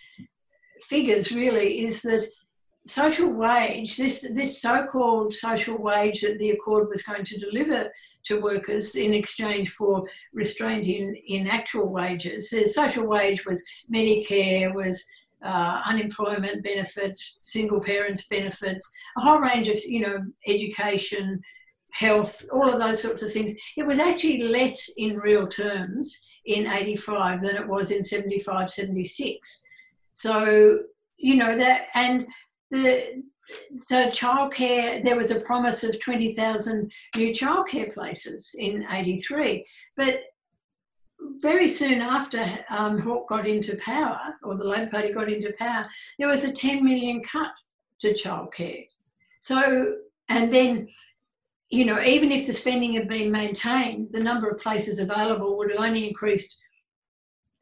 figures 0.81 1.31
really 1.31 1.83
is 1.83 2.01
that 2.03 2.29
social 2.85 3.29
wage, 3.29 3.97
this, 3.97 4.25
this 4.33 4.61
so-called 4.61 5.33
social 5.33 5.77
wage 5.77 6.21
that 6.21 6.37
the 6.39 6.51
Accord 6.51 6.87
was 6.89 7.03
going 7.03 7.25
to 7.25 7.37
deliver 7.37 7.91
to 8.25 8.41
workers 8.41 8.95
in 8.95 9.13
exchange 9.13 9.69
for 9.71 10.07
restraint 10.33 10.87
in, 10.87 11.15
in 11.27 11.47
actual 11.47 11.87
wages. 11.89 12.49
The 12.49 12.65
social 12.65 13.05
wage 13.05 13.45
was 13.45 13.63
Medicare, 13.93 14.73
was 14.73 15.05
uh, 15.43 15.81
unemployment 15.85 16.63
benefits, 16.63 17.37
single 17.39 17.79
parents 17.79 18.27
benefits, 18.27 18.89
a 19.17 19.21
whole 19.21 19.39
range 19.39 19.67
of, 19.67 19.77
you 19.85 20.01
know, 20.01 20.19
education, 20.47 21.41
health, 21.91 22.45
all 22.51 22.69
of 22.69 22.79
those 22.79 23.01
sorts 23.01 23.21
of 23.21 23.31
things. 23.31 23.53
It 23.75 23.85
was 23.85 23.99
actually 23.99 24.43
less 24.43 24.89
in 24.97 25.17
real 25.17 25.47
terms 25.47 26.19
in 26.45 26.67
85 26.67 27.41
than 27.41 27.55
it 27.55 27.67
was 27.67 27.91
in 27.91 28.03
75, 28.03 28.69
76. 28.69 29.63
So, 30.11 30.79
you 31.17 31.35
know, 31.35 31.57
that, 31.57 31.87
and 31.93 32.27
the, 32.71 33.23
so 33.75 34.09
childcare, 34.09 35.03
there 35.03 35.17
was 35.17 35.31
a 35.31 35.41
promise 35.41 35.83
of 35.83 35.99
20,000 35.99 36.91
new 37.15 37.33
childcare 37.33 37.93
places 37.93 38.55
in 38.57 38.85
83. 38.89 39.65
But 39.95 40.21
very 41.39 41.67
soon 41.67 42.01
after 42.01 42.43
um, 42.69 42.99
Hawke 42.99 43.29
got 43.29 43.47
into 43.47 43.77
power, 43.77 44.19
or 44.43 44.55
the 44.55 44.67
Labor 44.67 44.91
Party 44.91 45.11
got 45.11 45.31
into 45.31 45.53
power, 45.57 45.85
there 46.19 46.27
was 46.27 46.43
a 46.43 46.51
10 46.51 46.83
million 46.83 47.21
cut 47.23 47.51
to 48.01 48.13
childcare. 48.13 48.85
So, 49.41 49.95
and 50.29 50.53
then, 50.53 50.87
you 51.69 51.85
know, 51.85 52.01
even 52.01 52.31
if 52.31 52.47
the 52.47 52.53
spending 52.53 52.93
had 52.93 53.07
been 53.07 53.31
maintained, 53.31 54.09
the 54.11 54.23
number 54.23 54.49
of 54.49 54.59
places 54.59 54.99
available 54.99 55.57
would 55.57 55.71
have 55.71 55.81
only 55.81 56.07
increased 56.07 56.57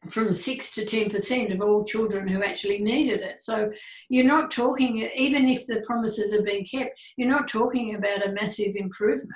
from 0.09 0.31
6 0.31 0.71
to 0.73 0.81
10% 0.81 1.53
of 1.53 1.61
all 1.61 1.83
children 1.83 2.27
who 2.27 2.43
actually 2.43 2.79
needed 2.83 3.21
it. 3.21 3.39
So 3.39 3.71
you're 4.09 4.25
not 4.25 4.51
talking, 4.51 5.09
even 5.15 5.47
if 5.47 5.65
the 5.65 5.81
promises 5.81 6.31
have 6.33 6.45
been 6.45 6.63
kept, 6.63 6.99
you're 7.17 7.29
not 7.29 7.47
talking 7.47 7.95
about 7.95 8.25
a 8.25 8.31
massive 8.31 8.75
improvement 8.75 9.33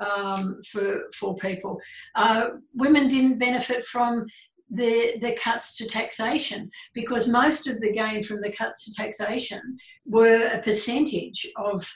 um, 0.00 0.60
for, 0.68 1.02
for 1.14 1.36
people. 1.36 1.78
Uh, 2.14 2.48
women 2.74 3.08
didn't 3.08 3.38
benefit 3.38 3.84
from 3.84 4.26
the, 4.70 5.18
the 5.20 5.32
cuts 5.32 5.76
to 5.76 5.86
taxation 5.86 6.70
because 6.94 7.28
most 7.28 7.66
of 7.66 7.80
the 7.80 7.92
gain 7.92 8.22
from 8.22 8.40
the 8.40 8.52
cuts 8.52 8.84
to 8.84 8.94
taxation 8.94 9.76
were 10.06 10.50
a 10.52 10.58
percentage 10.58 11.46
of, 11.56 11.88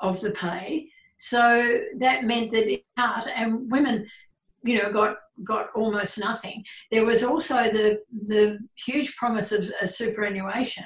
of 0.00 0.20
the 0.20 0.30
pay. 0.32 0.88
So 1.24 1.80
that 1.98 2.24
meant 2.24 2.50
that 2.52 2.70
it 2.70 2.84
cut, 2.96 3.28
and 3.32 3.70
women, 3.70 4.08
you 4.64 4.82
know, 4.82 4.90
got 4.90 5.18
got 5.44 5.68
almost 5.76 6.18
nothing. 6.18 6.64
There 6.90 7.06
was 7.06 7.22
also 7.22 7.70
the 7.70 8.00
the 8.24 8.58
huge 8.86 9.14
promise 9.14 9.52
of, 9.52 9.72
of 9.80 9.88
superannuation, 9.88 10.84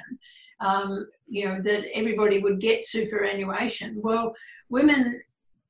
um, 0.59 1.07
you 1.27 1.45
know, 1.45 1.59
that 1.63 1.85
everybody 1.91 2.37
would 2.37 2.59
get 2.59 2.85
superannuation. 2.85 3.99
Well, 3.99 4.35
women 4.69 5.19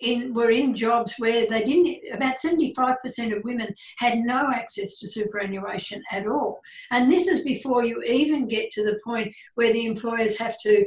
in 0.02 0.34
were 0.34 0.52
in 0.52 0.76
jobs 0.76 1.16
where 1.18 1.48
they 1.48 1.64
didn't 1.64 1.98
about 2.14 2.36
75% 2.36 3.36
of 3.36 3.44
women 3.44 3.74
had 3.98 4.20
no 4.20 4.52
access 4.54 5.00
to 5.00 5.08
superannuation 5.08 6.04
at 6.12 6.28
all 6.28 6.60
and 6.92 7.12
this 7.12 7.28
is 7.28 7.44
before 7.44 7.84
you 7.84 8.04
even 8.04 8.48
get 8.48 8.70
to 8.70 8.84
the 8.84 9.00
point 9.04 9.34
where 9.56 9.74
the 9.74 9.88
employers 9.88 10.38
have 10.38 10.56
to 10.60 10.86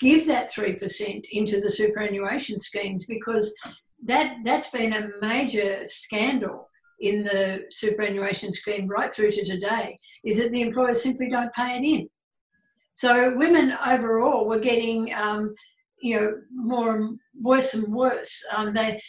give 0.00 0.26
that 0.26 0.52
3% 0.52 1.24
into 1.32 1.60
the 1.60 1.70
superannuation 1.70 2.58
schemes 2.58 3.06
because 3.06 3.54
that 4.04 4.36
that's 4.44 4.70
been 4.70 4.92
a 4.92 5.08
major 5.20 5.80
scandal 5.84 6.68
in 7.00 7.22
the 7.22 7.64
superannuation 7.70 8.52
scheme 8.52 8.88
right 8.88 9.12
through 9.12 9.30
to 9.30 9.44
today 9.44 9.98
is 10.24 10.38
that 10.38 10.50
the 10.52 10.62
employers 10.62 11.02
simply 11.02 11.28
don't 11.28 11.52
pay 11.52 11.76
it 11.76 11.84
in. 11.84 12.08
So 12.94 13.36
women 13.36 13.76
overall 13.84 14.46
were 14.46 14.60
getting, 14.60 15.12
um, 15.14 15.54
you 16.00 16.20
know, 16.20 16.34
more 16.54 16.96
and 16.96 17.18
worse 17.40 17.74
and 17.74 17.92
worse. 17.92 18.42
Um, 18.54 18.72
they, 18.72 19.02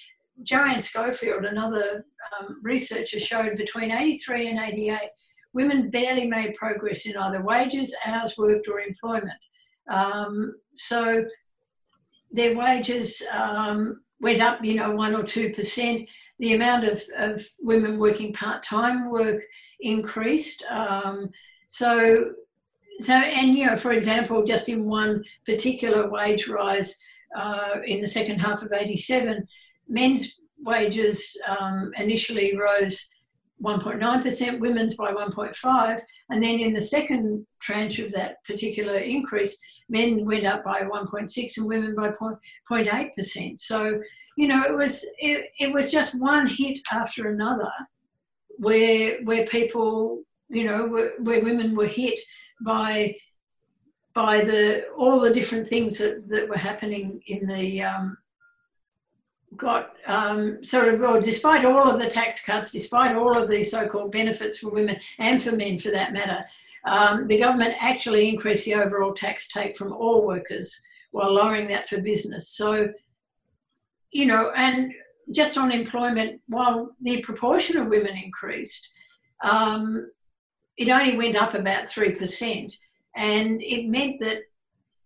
Joanne 0.43 0.81
Schofield, 0.81 1.45
another 1.45 2.03
um, 2.39 2.59
researcher, 2.63 3.19
showed 3.19 3.55
between 3.57 3.91
83 3.91 4.47
and 4.47 4.59
88, 4.59 4.99
women 5.53 5.91
barely 5.91 6.27
made 6.27 6.55
progress 6.55 7.05
in 7.05 7.15
either 7.15 7.43
wages, 7.43 7.95
hours 8.05 8.35
worked, 8.37 8.67
or 8.67 8.79
employment. 8.79 9.37
Um, 9.87 10.55
so 10.73 11.25
their 12.31 12.55
wages 12.55 13.21
um, 13.31 14.01
went 14.19 14.41
up, 14.41 14.63
you 14.63 14.75
know, 14.75 14.91
one 14.91 15.15
or 15.15 15.23
two 15.23 15.51
percent 15.51 16.07
the 16.39 16.53
amount 16.53 16.85
of, 16.85 17.01
of 17.17 17.45
women 17.61 17.97
working 17.97 18.33
part-time 18.33 19.09
work 19.09 19.41
increased. 19.79 20.65
Um, 20.69 21.29
so, 21.67 22.31
so, 22.99 23.13
and 23.13 23.57
you 23.57 23.65
know, 23.65 23.75
for 23.75 23.93
example, 23.93 24.43
just 24.43 24.67
in 24.69 24.85
one 24.85 25.23
particular 25.45 26.09
wage 26.09 26.47
rise 26.47 26.99
uh, 27.35 27.75
in 27.85 28.01
the 28.01 28.07
second 28.07 28.39
half 28.39 28.63
of 28.63 28.73
87, 28.73 29.47
men's 29.87 30.39
wages 30.63 31.41
um, 31.47 31.91
initially 31.97 32.57
rose 32.57 33.09
1.9%, 33.63 34.59
women's 34.59 34.95
by 34.95 35.13
1.5, 35.13 35.99
and 36.29 36.43
then 36.43 36.59
in 36.59 36.73
the 36.73 36.81
second 36.81 37.45
tranche 37.59 37.99
of 37.99 38.11
that 38.11 38.43
particular 38.43 38.97
increase, 38.97 39.57
men 39.89 40.25
went 40.25 40.45
up 40.45 40.63
by 40.63 40.81
1.6 40.81 41.57
and 41.57 41.67
women 41.67 41.95
by 41.95 42.09
0.8%. 42.09 43.59
So 43.59 44.01
you 44.35 44.47
know, 44.47 44.63
it 44.63 44.75
was 44.75 45.05
it, 45.17 45.51
it 45.59 45.73
was 45.73 45.91
just 45.91 46.19
one 46.19 46.47
hit 46.47 46.79
after 46.91 47.29
another, 47.29 47.71
where 48.57 49.23
where 49.23 49.45
people, 49.45 50.23
you 50.49 50.65
know, 50.65 50.85
where, 50.87 51.13
where 51.19 51.43
women 51.43 51.75
were 51.75 51.87
hit 51.87 52.19
by 52.61 53.15
by 54.13 54.43
the 54.43 54.87
all 54.97 55.19
the 55.19 55.33
different 55.33 55.67
things 55.67 55.97
that, 55.97 56.27
that 56.27 56.49
were 56.49 56.57
happening 56.57 57.21
in 57.27 57.47
the 57.47 57.81
um, 57.81 58.17
got 59.55 59.93
um, 60.05 60.63
sort 60.65 60.89
of 60.89 60.99
well, 60.99 61.21
despite 61.21 61.63
all 61.63 61.89
of 61.89 61.99
the 61.99 62.09
tax 62.09 62.43
cuts, 62.43 62.71
despite 62.71 63.15
all 63.15 63.41
of 63.41 63.47
these 63.47 63.71
so-called 63.71 64.11
benefits 64.11 64.57
for 64.57 64.69
women 64.69 64.97
and 65.17 65.41
for 65.41 65.53
men 65.53 65.79
for 65.79 65.91
that 65.91 66.11
matter, 66.11 66.43
um, 66.85 67.27
the 67.27 67.39
government 67.39 67.75
actually 67.79 68.29
increased 68.29 68.65
the 68.65 68.75
overall 68.75 69.13
tax 69.13 69.49
take 69.49 69.75
from 69.75 69.91
all 69.91 70.25
workers 70.25 70.79
while 71.11 71.33
lowering 71.33 71.67
that 71.67 71.87
for 71.87 72.01
business. 72.01 72.49
So 72.49 72.89
you 74.11 74.25
know, 74.25 74.51
and 74.55 74.93
just 75.31 75.57
on 75.57 75.73
employment, 75.73 76.39
while 76.47 76.95
the 77.01 77.21
proportion 77.21 77.75
of 77.77 77.87
women 77.87 78.15
increased, 78.15 78.89
um, 79.43 80.09
it 80.77 80.89
only 80.89 81.17
went 81.17 81.35
up 81.35 81.53
about 81.53 81.87
3%. 81.87 82.73
And 83.17 83.61
it 83.61 83.89
meant 83.89 84.21
that 84.21 84.43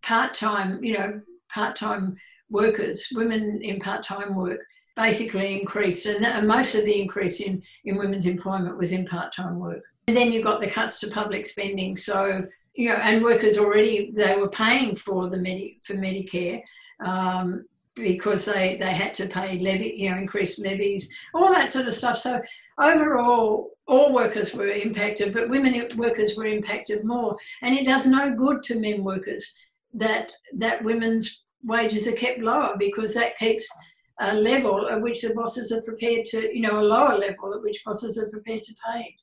part 0.03 0.36
time, 0.36 0.83
you 0.83 0.93
know, 0.93 1.21
part 1.51 1.75
time 1.75 2.17
workers, 2.51 3.07
women 3.13 3.62
in 3.63 3.79
part 3.79 4.03
time 4.03 4.36
work, 4.36 4.59
basically 4.95 5.59
increased. 5.59 6.05
And, 6.05 6.24
and 6.24 6.48
most 6.48 6.75
of 6.75 6.86
the 6.86 7.01
increase 7.01 7.39
in, 7.39 7.63
in 7.86 7.98
women's 7.98 8.27
employment 8.27 8.77
was 8.77 8.91
in 8.91 9.05
part 9.05 9.33
time 9.33 9.57
work. 9.57 9.83
And 10.09 10.17
then 10.17 10.31
you 10.31 10.41
got 10.41 10.59
the 10.59 10.65
cuts 10.67 10.99
to 11.01 11.07
public 11.07 11.45
spending. 11.45 11.95
So, 11.95 12.47
you 12.73 12.89
know, 12.89 12.95
and 12.95 13.23
workers 13.23 13.59
already, 13.59 14.09
they 14.09 14.35
were 14.35 14.49
paying 14.49 14.95
for 14.95 15.29
the 15.29 15.37
Medi- 15.37 15.79
for 15.83 15.93
Medicare. 15.93 16.63
Um, 17.05 17.65
because 17.93 18.45
they, 18.45 18.75
they 18.77 18.91
had 18.91 19.13
to 19.13 19.27
pay 19.27 19.59
levy, 19.59 19.93
you 19.95 20.09
know, 20.09 20.17
increased 20.17 20.57
levies, 20.57 21.13
all 21.35 21.53
that 21.53 21.69
sort 21.69 21.85
of 21.85 21.93
stuff. 21.93 22.17
So 22.17 22.41
overall, 22.79 23.71
all 23.85 24.11
workers 24.11 24.51
were 24.51 24.71
impacted, 24.71 25.31
but 25.31 25.47
women 25.47 25.87
workers 25.95 26.35
were 26.35 26.45
impacted 26.45 27.05
more. 27.05 27.37
And 27.61 27.75
it 27.77 27.85
does 27.85 28.07
no 28.07 28.33
good 28.33 28.63
to 28.63 28.79
men 28.79 29.03
workers 29.03 29.53
that 29.93 30.31
that 30.55 30.83
women's 30.83 31.43
wages 31.63 32.07
are 32.07 32.13
kept 32.13 32.39
lower 32.39 32.75
because 32.79 33.13
that 33.13 33.37
keeps 33.37 33.69
a 34.21 34.33
level 34.33 34.87
at 34.87 35.01
which 35.01 35.21
the 35.21 35.35
bosses 35.35 35.71
are 35.71 35.83
prepared 35.83 36.25
to, 36.31 36.55
you 36.55 36.61
know, 36.61 36.79
a 36.79 36.89
lower 36.95 37.15
level 37.15 37.53
at 37.53 37.61
which 37.61 37.83
bosses 37.85 38.17
are 38.17 38.29
prepared 38.29 38.63
to 38.63 38.73
pay. 38.87 39.15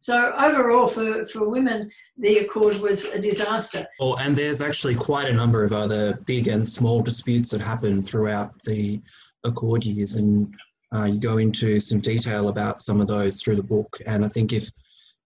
So 0.00 0.32
overall, 0.38 0.86
for, 0.86 1.24
for 1.24 1.48
women, 1.48 1.90
the 2.16 2.38
accord 2.38 2.76
was 2.76 3.06
a 3.06 3.20
disaster. 3.20 3.86
Oh, 4.00 4.16
and 4.16 4.36
there's 4.36 4.62
actually 4.62 4.94
quite 4.94 5.28
a 5.28 5.32
number 5.32 5.64
of 5.64 5.72
other 5.72 6.18
big 6.24 6.48
and 6.48 6.68
small 6.68 7.02
disputes 7.02 7.50
that 7.50 7.60
happen 7.60 8.02
throughout 8.02 8.62
the 8.62 9.00
accord 9.44 9.84
years, 9.84 10.14
and 10.14 10.54
uh, 10.94 11.04
you 11.04 11.20
go 11.20 11.38
into 11.38 11.80
some 11.80 12.00
detail 12.00 12.48
about 12.48 12.80
some 12.80 13.00
of 13.00 13.06
those 13.06 13.42
through 13.42 13.56
the 13.56 13.62
book. 13.62 13.98
And 14.06 14.24
I 14.24 14.28
think 14.28 14.52
if 14.52 14.70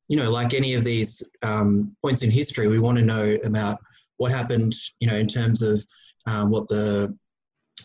you 0.08 0.16
know, 0.16 0.30
like 0.30 0.52
any 0.52 0.74
of 0.74 0.84
these 0.84 1.22
um, 1.42 1.96
points 2.02 2.22
in 2.22 2.30
history, 2.30 2.66
we 2.66 2.78
want 2.78 2.98
to 2.98 3.04
know 3.04 3.38
about 3.44 3.78
what 4.18 4.32
happened, 4.32 4.74
you 5.00 5.08
know, 5.08 5.16
in 5.16 5.26
terms 5.26 5.62
of 5.62 5.84
um, 6.26 6.50
what 6.50 6.68
the 6.68 7.16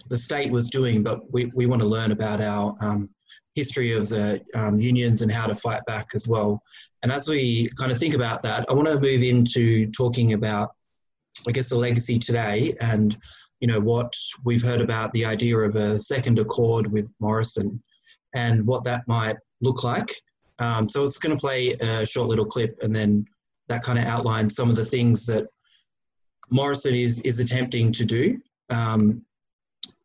the 0.10 0.18
state 0.18 0.52
was 0.52 0.70
doing, 0.70 1.04
but 1.04 1.32
we, 1.32 1.46
we 1.56 1.66
want 1.66 1.82
to 1.82 1.88
learn 1.88 2.12
about 2.12 2.42
our 2.42 2.76
um, 2.82 3.10
history 3.58 3.92
of 3.92 4.08
the 4.08 4.40
um, 4.54 4.80
unions 4.80 5.24
and 5.24 5.32
how 5.32 5.48
to 5.48 5.56
fight 5.56 5.82
back 5.88 6.06
as 6.14 6.28
well. 6.28 6.62
And 7.02 7.12
as 7.12 7.28
we 7.28 7.70
kind 7.80 7.92
of 7.92 7.98
think 7.98 8.14
about 8.14 8.44
that, 8.44 8.70
I 8.70 8.74
want 8.74 8.88
to 8.88 9.00
move 9.00 9.24
into 9.24 9.90
talking 9.92 10.34
about, 10.34 10.70
I 11.48 11.52
guess, 11.52 11.70
the 11.70 11.78
legacy 11.78 12.20
today 12.20 12.76
and, 12.82 13.18
you 13.60 13.68
know, 13.68 13.80
what 13.80 14.14
we've 14.46 14.62
heard 14.62 14.82
about 14.82 15.12
the 15.14 15.26
idea 15.26 15.58
of 15.58 15.76
a 15.76 15.98
second 15.98 16.38
accord 16.38 16.92
with 16.92 17.12
Morrison 17.20 17.82
and 18.36 18.64
what 18.68 18.84
that 18.84 19.02
might 19.08 19.38
look 19.62 19.84
like. 19.84 20.12
Um, 20.60 20.88
so 20.88 21.04
it's 21.04 21.18
going 21.18 21.36
to 21.36 21.42
play 21.42 21.72
a 21.72 22.06
short 22.06 22.30
little 22.30 22.46
clip 22.46 22.78
and 22.84 22.96
then 22.96 23.26
that 23.70 23.82
kind 23.82 23.98
of 23.98 24.06
outlines 24.06 24.56
some 24.56 24.70
of 24.70 24.76
the 24.76 24.86
things 24.86 25.26
that 25.26 25.48
Morrison 26.52 26.94
is, 26.94 27.22
is 27.22 27.40
attempting 27.40 27.92
to 27.94 28.06
do. 28.06 28.40
Um, 28.70 29.26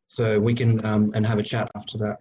so 0.07 0.41
we 0.41 0.55
can 0.55 0.85
um, 0.87 1.13
and 1.15 1.27
have 1.27 1.39
a 1.39 1.43
chat 1.43 1.71
after 1.77 1.99
that. 1.99 2.19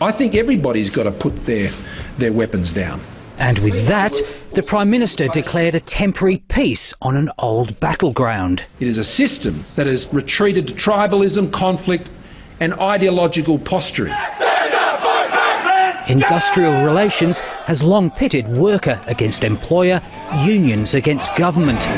I 0.00 0.10
think 0.10 0.34
everybody's 0.34 0.90
got 0.90 1.04
to 1.04 1.12
put 1.12 1.46
their, 1.46 1.72
their 2.18 2.32
weapons 2.32 2.72
down. 2.72 3.00
And 3.38 3.58
with 3.60 3.86
that, 3.86 4.14
the 4.52 4.62
Prime 4.62 4.90
Minister 4.90 5.28
declared 5.28 5.74
a 5.74 5.80
temporary 5.80 6.38
peace 6.48 6.94
on 7.02 7.16
an 7.16 7.30
old 7.38 7.78
battleground. 7.80 8.64
It 8.80 8.88
is 8.88 8.98
a 8.98 9.04
system 9.04 9.64
that 9.76 9.86
has 9.86 10.12
retreated 10.12 10.68
to 10.68 10.74
tribalism, 10.74 11.52
conflict, 11.52 12.10
and 12.60 12.74
ideological 12.74 13.58
posturing. 13.58 14.14
Industrial 16.08 16.84
relations 16.84 17.40
has 17.66 17.82
long 17.82 18.10
pitted 18.10 18.46
worker 18.48 19.00
against 19.06 19.42
employer, 19.42 20.02
unions 20.44 20.94
against 20.94 21.34
government. 21.34 21.88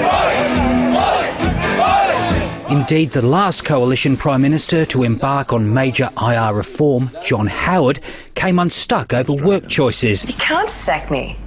Indeed, 2.76 3.12
the 3.12 3.22
last 3.22 3.64
coalition 3.64 4.18
Prime 4.18 4.42
Minister 4.42 4.84
to 4.84 5.02
embark 5.02 5.54
on 5.54 5.72
major 5.72 6.10
IR 6.20 6.52
reform, 6.52 7.10
John 7.24 7.46
Howard, 7.46 8.00
came 8.34 8.58
unstuck 8.58 9.14
over 9.14 9.32
work 9.32 9.66
choices. 9.66 10.22
You 10.28 10.34
can't 10.34 10.70
sack 10.70 11.10
me. 11.10 11.38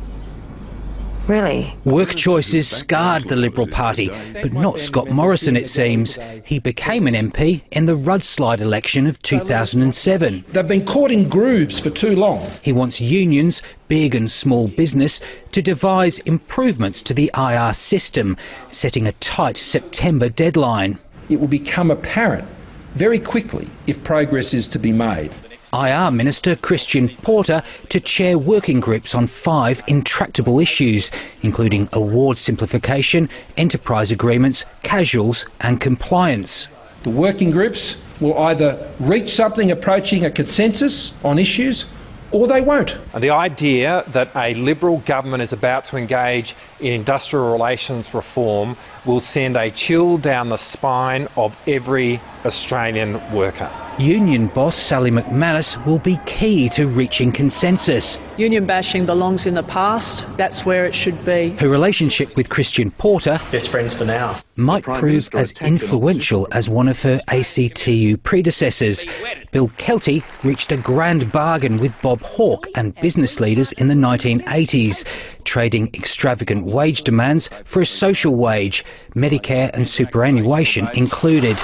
Really? 1.27 1.71
Work 1.85 2.15
choices 2.15 2.67
scarred 2.67 3.25
the 3.25 3.35
Liberal 3.35 3.67
Party, 3.67 4.09
but 4.33 4.53
not 4.53 4.79
Scott 4.79 5.11
Morrison, 5.11 5.55
it 5.55 5.69
seems. 5.69 6.17
He 6.43 6.57
became 6.57 7.05
an 7.05 7.13
MP 7.13 7.61
in 7.69 7.85
the 7.85 7.95
Ruddslide 7.95 8.61
election 8.61 9.05
of 9.05 9.21
2007. 9.21 10.45
They've 10.51 10.67
been 10.67 10.83
caught 10.87 11.11
in 11.11 11.29
grooves 11.29 11.79
for 11.79 11.91
too 11.91 12.15
long. 12.15 12.43
He 12.63 12.73
wants 12.73 12.99
unions, 12.99 13.61
big 13.87 14.15
and 14.15 14.31
small 14.31 14.67
business, 14.67 15.21
to 15.51 15.61
devise 15.61 16.17
improvements 16.19 17.03
to 17.03 17.13
the 17.13 17.29
IR 17.37 17.73
system, 17.73 18.35
setting 18.69 19.05
a 19.05 19.11
tight 19.11 19.57
September 19.57 20.29
deadline. 20.29 20.97
It 21.29 21.39
will 21.39 21.47
become 21.47 21.91
apparent 21.91 22.47
very 22.95 23.19
quickly 23.19 23.69
if 23.87 24.03
progress 24.03 24.53
is 24.53 24.67
to 24.67 24.79
be 24.79 24.91
made. 24.91 25.31
IR 25.71 26.09
Minister 26.09 26.55
Christian 26.55 27.09
Porter 27.21 27.61
to 27.89 27.99
chair 27.99 28.39
working 28.39 28.79
groups 28.79 29.13
on 29.13 29.27
five 29.27 29.83
intractable 29.87 30.59
issues, 30.59 31.11
including 31.43 31.87
award 31.93 32.39
simplification, 32.39 33.29
enterprise 33.55 34.11
agreements, 34.11 34.65
casuals, 34.81 35.45
and 35.61 35.79
compliance. 35.79 36.67
The 37.03 37.11
working 37.11 37.51
groups 37.51 37.97
will 38.19 38.37
either 38.39 38.91
reach 38.99 39.29
something 39.29 39.69
approaching 39.69 40.25
a 40.25 40.31
consensus 40.31 41.13
on 41.23 41.37
issues 41.37 41.85
or 42.31 42.47
they 42.47 42.61
won't. 42.61 42.97
And 43.13 43.23
the 43.23 43.31
idea 43.31 44.03
that 44.07 44.29
a 44.35 44.53
Liberal 44.55 44.97
government 44.99 45.41
is 45.41 45.53
about 45.53 45.85
to 45.85 45.97
engage 45.97 46.55
in 46.79 46.93
industrial 46.93 47.51
relations 47.51 48.13
reform 48.13 48.75
will 49.09 49.19
send 49.19 49.57
a 49.57 49.71
chill 49.71 50.19
down 50.19 50.49
the 50.49 50.55
spine 50.55 51.27
of 51.35 51.57
every 51.65 52.21
Australian 52.45 53.13
worker. 53.33 53.88
Union 53.99 54.47
boss 54.47 54.77
Sally 54.77 55.11
McManus 55.11 55.85
will 55.85 55.99
be 55.99 56.17
key 56.25 56.69
to 56.69 56.87
reaching 56.87 57.33
consensus. 57.33 58.17
Union 58.37 58.65
bashing 58.65 59.05
belongs 59.05 59.45
in 59.45 59.55
the 59.55 59.63
past. 59.63 60.37
That's 60.37 60.65
where 60.65 60.85
it 60.85 60.95
should 60.95 61.25
be. 61.25 61.49
Her 61.59 61.67
relationship 61.67 62.33
with 62.37 62.47
Christian 62.47 62.91
Porter, 62.91 63.41
best 63.51 63.67
friends 63.67 63.93
for 63.93 64.05
now, 64.05 64.39
might 64.55 64.83
prove 64.83 65.27
as 65.33 65.51
influential 65.59 66.47
as 66.53 66.69
one 66.69 66.87
of 66.87 67.01
her 67.01 67.19
ACTU 67.27 68.15
predecessors. 68.23 69.05
Bill 69.51 69.67
Kelty 69.67 70.23
reached 70.45 70.71
a 70.71 70.77
grand 70.77 71.29
bargain 71.33 71.77
with 71.77 71.93
Bob 72.01 72.21
Hawke 72.21 72.67
and 72.75 72.95
business 73.01 73.41
leaders 73.41 73.73
in 73.73 73.89
the 73.89 73.95
1980s, 73.95 75.05
trading 75.43 75.89
extravagant 75.93 76.65
wage 76.65 77.03
demands 77.03 77.49
for 77.65 77.81
a 77.81 77.85
social 77.85 78.35
wage, 78.35 78.85
Medicare 79.13 79.71
and 79.73 79.89
superannuation 79.89 80.87
included. 80.93 81.57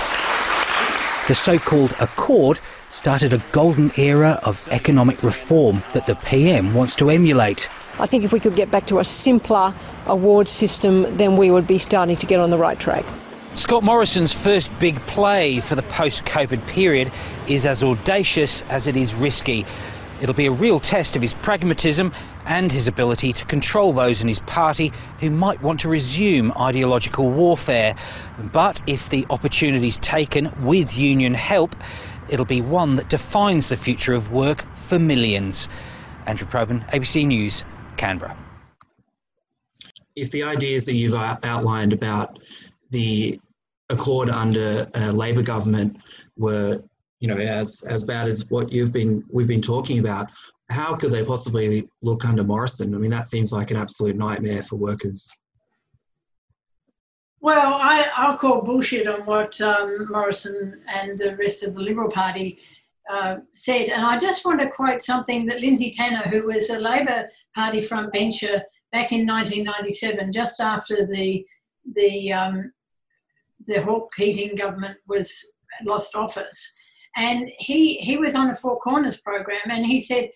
The 1.27 1.33
so 1.33 1.57
called 1.57 1.95
Accord 1.99 2.59
started 2.91 3.33
a 3.33 3.41
golden 3.51 3.91
era 3.97 4.39
of 4.43 4.67
economic 4.69 5.23
reform 5.23 5.81
that 5.93 6.05
the 6.05 6.13
PM 6.13 6.75
wants 6.75 6.95
to 6.97 7.09
emulate. 7.09 7.67
I 7.99 8.05
think 8.05 8.23
if 8.23 8.31
we 8.31 8.39
could 8.39 8.55
get 8.55 8.69
back 8.69 8.85
to 8.87 8.99
a 8.99 9.03
simpler 9.03 9.73
award 10.05 10.47
system, 10.47 11.17
then 11.17 11.35
we 11.35 11.49
would 11.49 11.65
be 11.65 11.79
starting 11.79 12.15
to 12.15 12.27
get 12.27 12.39
on 12.39 12.51
the 12.51 12.59
right 12.59 12.79
track. 12.79 13.03
Scott 13.55 13.83
Morrison's 13.83 14.33
first 14.33 14.69
big 14.77 14.99
play 15.07 15.61
for 15.61 15.73
the 15.73 15.81
post 15.83 16.25
COVID 16.25 16.67
period 16.67 17.11
is 17.47 17.65
as 17.65 17.81
audacious 17.81 18.61
as 18.63 18.85
it 18.85 18.95
is 18.95 19.15
risky. 19.15 19.65
It'll 20.21 20.35
be 20.35 20.45
a 20.45 20.51
real 20.51 20.79
test 20.79 21.15
of 21.15 21.21
his 21.21 21.33
pragmatism 21.33 22.13
and 22.45 22.71
his 22.71 22.87
ability 22.87 23.33
to 23.33 23.45
control 23.45 23.91
those 23.91 24.21
in 24.21 24.27
his 24.27 24.39
party 24.39 24.93
who 25.19 25.29
might 25.29 25.61
want 25.61 25.81
to 25.81 25.89
resume 25.89 26.53
ideological 26.53 27.29
warfare. 27.29 27.95
But 28.53 28.79
if 28.87 29.09
the 29.09 29.25
opportunity's 29.29 29.99
taken 29.99 30.51
with 30.65 30.97
union 30.97 31.33
help, 31.33 31.75
it'll 32.29 32.45
be 32.45 32.61
one 32.61 32.95
that 32.95 33.09
defines 33.09 33.67
the 33.67 33.77
future 33.77 34.13
of 34.13 34.31
work 34.31 34.65
for 34.75 34.97
millions. 34.97 35.67
Andrew 36.27 36.47
Probyn, 36.47 36.89
ABC 36.91 37.25
News, 37.27 37.65
Canberra. 37.97 38.37
If 40.15 40.31
the 40.31 40.43
ideas 40.43 40.85
that 40.85 40.93
you've 40.93 41.13
uh, 41.13 41.37
outlined 41.43 41.91
about 41.91 42.39
the 42.89 43.39
accord 43.89 44.29
under 44.29 44.87
a 44.93 45.11
Labor 45.11 45.43
government 45.43 45.97
were 46.37 46.81
you 47.25 47.33
know, 47.33 47.41
as 47.41 47.83
as 47.89 48.03
bad 48.03 48.27
as 48.27 48.45
what 48.51 48.71
you've 48.71 48.93
been 48.93 49.23
we've 49.31 49.47
been 49.47 49.61
talking 49.61 49.97
about, 49.97 50.27
how 50.69 50.95
could 50.95 51.11
they 51.11 51.25
possibly 51.25 51.89
look 52.03 52.23
under 52.23 52.43
Morrison? 52.43 52.93
I 52.93 52.99
mean, 52.99 53.09
that 53.09 53.25
seems 53.25 53.51
like 53.51 53.71
an 53.71 53.77
absolute 53.77 54.15
nightmare 54.15 54.61
for 54.61 54.75
workers. 54.75 55.27
Well, 57.39 57.79
I, 57.81 58.11
I'll 58.15 58.37
call 58.37 58.61
bullshit 58.61 59.07
on 59.07 59.21
what 59.25 59.59
um, 59.59 60.07
Morrison 60.11 60.83
and 60.87 61.17
the 61.17 61.35
rest 61.35 61.63
of 61.63 61.73
the 61.73 61.81
Liberal 61.81 62.11
Party 62.11 62.59
uh, 63.09 63.37
said. 63.53 63.89
And 63.89 64.05
I 64.05 64.19
just 64.19 64.45
want 64.45 64.59
to 64.59 64.69
quote 64.69 65.01
something 65.01 65.47
that 65.47 65.61
Lindsay 65.61 65.89
Tanner, 65.89 66.29
who 66.29 66.45
was 66.45 66.69
a 66.69 66.77
Labor 66.77 67.27
Party 67.55 67.81
frontbencher 67.81 68.61
back 68.91 69.11
in 69.11 69.25
1997, 69.25 70.31
just 70.31 70.61
after 70.61 71.07
the 71.07 71.43
the 71.95 72.31
um, 72.31 72.71
the 73.65 73.81
Hawke 73.81 74.13
Keating 74.15 74.55
government 74.55 74.99
was 75.07 75.43
lost 75.83 76.15
office, 76.15 76.71
and 77.15 77.51
he, 77.57 77.97
he 77.97 78.17
was 78.17 78.35
on 78.35 78.49
a 78.49 78.55
Four 78.55 78.77
Corners 78.79 79.21
program 79.21 79.69
and 79.69 79.85
he 79.85 79.99
said, 79.99 80.29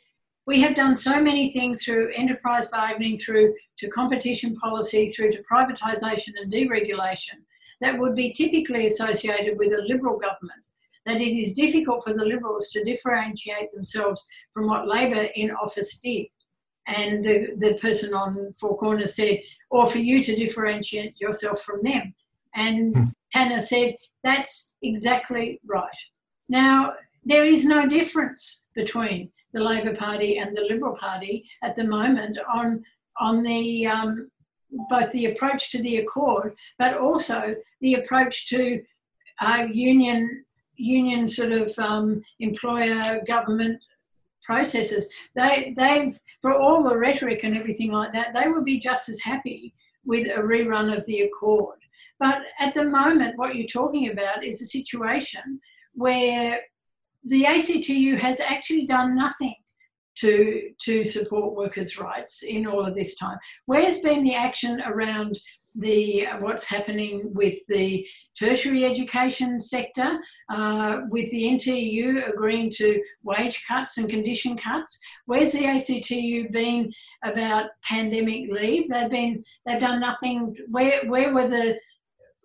we 0.45 0.61
have 0.61 0.75
done 0.75 0.95
so 0.95 1.21
many 1.21 1.51
things 1.51 1.83
through 1.83 2.11
enterprise 2.15 2.69
bargaining, 2.69 3.17
through 3.17 3.53
to 3.77 3.87
competition 3.89 4.55
policy, 4.55 5.07
through 5.09 5.31
to 5.31 5.43
privatisation 5.43 6.33
and 6.41 6.51
deregulation 6.51 7.37
that 7.81 7.97
would 7.97 8.15
be 8.15 8.31
typically 8.31 8.87
associated 8.87 9.57
with 9.57 9.73
a 9.73 9.83
Liberal 9.83 10.17
government. 10.17 10.61
That 11.05 11.21
it 11.21 11.35
is 11.35 11.53
difficult 11.53 12.03
for 12.03 12.13
the 12.13 12.25
Liberals 12.25 12.69
to 12.71 12.83
differentiate 12.83 13.71
themselves 13.73 14.25
from 14.53 14.67
what 14.67 14.87
Labor 14.87 15.29
in 15.35 15.51
office 15.51 15.97
did. 15.99 16.27
And 16.87 17.23
the, 17.23 17.49
the 17.57 17.75
person 17.75 18.13
on 18.13 18.51
Four 18.53 18.77
Corners 18.77 19.15
said, 19.15 19.39
or 19.69 19.87
for 19.87 19.99
you 19.99 20.23
to 20.23 20.35
differentiate 20.35 21.19
yourself 21.19 21.61
from 21.61 21.83
them. 21.83 22.13
And 22.55 22.95
hmm. 22.95 23.03
Tanner 23.31 23.61
said, 23.61 23.95
that's 24.23 24.73
exactly 24.81 25.61
right. 25.65 25.87
Now, 26.49 26.93
there 27.23 27.45
is 27.45 27.65
no 27.65 27.87
difference 27.87 28.63
between 28.75 29.31
the 29.53 29.63
Labor 29.63 29.95
Party 29.95 30.37
and 30.37 30.55
the 30.55 30.65
Liberal 30.69 30.95
Party 30.95 31.45
at 31.63 31.75
the 31.75 31.83
moment 31.83 32.37
on, 32.53 32.83
on 33.19 33.43
the, 33.43 33.87
um, 33.87 34.29
both 34.89 35.11
the 35.11 35.27
approach 35.27 35.71
to 35.71 35.81
the 35.81 35.97
Accord, 35.97 36.55
but 36.77 36.97
also 36.97 37.55
the 37.81 37.95
approach 37.95 38.47
to 38.49 38.81
uh, 39.41 39.67
union, 39.71 40.43
union 40.75 41.27
sort 41.27 41.51
of 41.51 41.71
um, 41.79 42.21
employer 42.39 43.21
government 43.27 43.79
processes. 44.43 45.07
They 45.35 45.75
they 45.77 46.13
for 46.41 46.53
all 46.53 46.81
the 46.83 46.97
rhetoric 46.97 47.43
and 47.43 47.55
everything 47.55 47.91
like 47.91 48.13
that, 48.13 48.33
they 48.33 48.47
would 48.47 48.65
be 48.65 48.79
just 48.79 49.07
as 49.07 49.19
happy 49.21 49.73
with 50.05 50.27
a 50.27 50.41
rerun 50.41 50.95
of 50.95 51.05
the 51.05 51.21
Accord. 51.21 51.77
But 52.19 52.41
at 52.59 52.73
the 52.73 52.85
moment, 52.85 53.37
what 53.37 53.55
you're 53.55 53.67
talking 53.67 54.09
about 54.09 54.43
is 54.43 54.61
a 54.61 54.65
situation 54.65 55.59
where 55.93 56.59
the 57.23 57.45
ACTU 57.45 58.15
has 58.15 58.39
actually 58.39 58.85
done 58.85 59.15
nothing 59.15 59.55
to, 60.17 60.69
to 60.81 61.03
support 61.03 61.55
workers' 61.55 61.99
rights 61.99 62.43
in 62.43 62.67
all 62.67 62.85
of 62.85 62.95
this 62.95 63.15
time. 63.15 63.37
Where's 63.65 63.99
been 64.01 64.23
the 64.23 64.35
action 64.35 64.81
around 64.85 65.37
the 65.75 66.27
what's 66.39 66.65
happening 66.65 67.31
with 67.33 67.57
the 67.67 68.05
tertiary 68.37 68.85
education 68.85 69.59
sector, 69.59 70.19
uh, 70.49 71.01
with 71.09 71.29
the 71.31 71.43
NTEU 71.43 72.27
agreeing 72.27 72.69
to 72.71 73.01
wage 73.23 73.63
cuts 73.67 73.97
and 73.97 74.09
condition 74.09 74.57
cuts. 74.57 74.99
Where's 75.25 75.51
the 75.51 75.65
ACTU 75.65 76.49
been 76.49 76.91
about 77.23 77.69
pandemic 77.83 78.51
leave? 78.51 78.89
They've 78.89 79.09
been 79.09 79.41
they've 79.65 79.79
done 79.79 79.99
nothing. 79.99 80.55
Where 80.69 81.05
where 81.05 81.33
were 81.33 81.47
the 81.47 81.79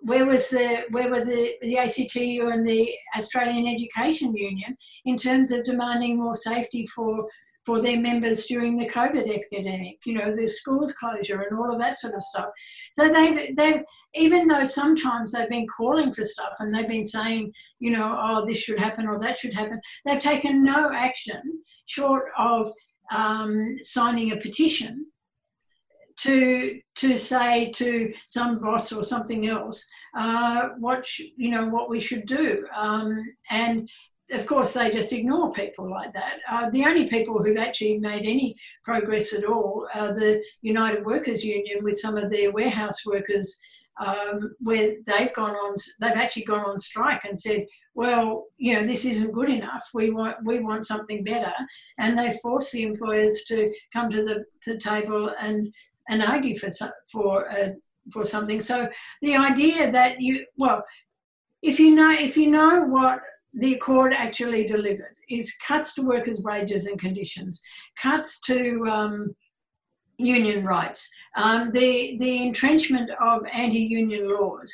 where 0.05 0.27
was 0.27 0.49
the 0.51 0.85
where 0.91 1.09
were 1.09 1.25
the, 1.25 1.55
the 1.63 1.79
ACTU 1.79 2.49
and 2.49 2.67
the 2.67 2.93
Australian 3.17 3.67
Education 3.67 4.35
Union 4.35 4.77
in 5.05 5.17
terms 5.17 5.51
of 5.51 5.65
demanding 5.65 6.19
more 6.19 6.35
safety 6.35 6.87
for 6.87 7.27
for 7.65 7.81
their 7.81 7.99
members 7.99 8.45
during 8.45 8.77
the 8.77 8.89
COVID 8.89 9.27
epidemic, 9.27 9.97
you 10.05 10.15
know, 10.15 10.37
the 10.37 10.47
schools 10.47 10.93
closure 10.93 11.41
and 11.41 11.59
all 11.59 11.73
of 11.73 11.81
that 11.81 11.99
sort 11.99 12.15
of 12.15 12.23
stuff. 12.23 12.49
So 12.93 13.11
they've, 13.11 13.57
they've, 13.57 13.83
even 14.15 14.47
though 14.47 14.65
sometimes 14.65 15.33
they've 15.33 15.49
been 15.49 15.67
calling 15.67 16.13
for 16.13 16.25
stuff 16.25 16.57
and 16.61 16.75
they've 16.75 16.87
been 16.87 17.05
saying, 17.05 17.53
you 17.79 17.91
know, 17.91 18.19
oh, 18.21 18.45
this 18.45 18.59
should 18.59 18.79
happen 18.79 19.09
or 19.09 19.19
that 19.21 19.39
should 19.39 19.55
happen, 19.55 19.81
they've 20.05 20.21
taken 20.21 20.63
no 20.63 20.91
action 20.93 21.41
short 21.87 22.25
of 22.39 22.71
um, 23.11 23.77
signing 23.81 24.33
a 24.33 24.37
petition 24.37 25.07
to 26.17 26.81
to 26.95 27.17
say 27.17 27.71
to 27.73 28.13
some 28.27 28.61
boss 28.61 28.93
or 28.93 29.03
something 29.03 29.49
else 29.49 29.85
uh, 30.17 30.69
what 30.79 31.05
sh- 31.05 31.23
you 31.37 31.51
know 31.51 31.69
what 31.69 31.91
we 31.91 31.99
should 31.99 32.25
do 32.27 32.65
um, 32.77 33.25
and 33.51 33.89
of 34.31 34.47
course, 34.47 34.73
they 34.73 34.91
just 34.91 35.13
ignore 35.13 35.53
people 35.53 35.89
like 35.89 36.13
that. 36.15 36.39
Uh, 36.51 36.71
the 36.71 36.85
only 36.85 37.07
people 37.07 37.43
who've 37.43 37.59
actually 37.59 37.99
made 37.99 38.23
any 38.23 38.57
progress 38.83 39.33
at 39.33 39.45
all 39.45 39.87
are 39.95 40.15
the 40.15 40.43
United 40.63 41.05
Workers 41.05 41.45
Union 41.45 41.85
with 41.85 41.99
some 41.99 42.17
of 42.17 42.31
their 42.31 42.51
warehouse 42.51 43.05
workers, 43.05 43.59
um, 44.05 44.55
where 44.61 44.97
they've 45.07 45.33
gone 45.35 45.55
on, 45.55 45.77
they've 46.01 46.13
actually 46.13 46.45
gone 46.45 46.65
on 46.65 46.79
strike 46.79 47.25
and 47.25 47.39
said, 47.39 47.67
well, 47.95 48.47
you 48.57 48.75
know, 48.75 48.85
this 48.85 49.05
isn't 49.05 49.33
good 49.33 49.51
enough. 49.51 49.89
We 49.93 50.11
want, 50.11 50.37
we 50.45 50.59
want 50.61 50.87
something 50.87 51.23
better, 51.23 51.53
and 51.99 52.19
they 52.19 52.33
force 52.43 52.73
the 52.73 52.83
employers 52.83 53.45
to 53.49 53.73
come 53.93 54.09
to 54.11 54.25
the, 54.25 54.45
to 54.63 54.79
table 54.79 55.33
and 55.39 55.73
and 56.09 56.23
argue 56.23 56.57
for 56.57 56.71
for 57.11 57.51
uh, 57.51 57.71
for 58.13 58.25
something. 58.25 58.61
So 58.61 58.89
the 59.23 59.37
idea 59.37 59.91
that 59.91 60.21
you, 60.21 60.45
well, 60.57 60.85
if 61.63 61.81
you 61.81 61.95
know 61.95 62.11
if 62.11 62.37
you 62.37 62.51
know 62.51 62.83
what 62.85 63.21
the 63.55 63.75
Accord 63.75 64.13
actually 64.13 64.67
delivered 64.67 65.17
is 65.31 65.55
cuts 65.67 65.95
to 65.95 66.03
workers' 66.03 66.43
wages 66.43 66.87
and 66.87 66.99
conditions, 66.99 67.63
cuts 67.97 68.41
to 68.41 68.85
um, 68.91 69.35
union 70.19 70.65
rights, 70.65 71.11
um, 71.37 71.71
the, 71.73 72.17
the 72.19 72.43
entrenchment 72.43 73.11
of 73.21 73.45
anti 73.53 73.79
union 73.79 74.29
laws. 74.29 74.73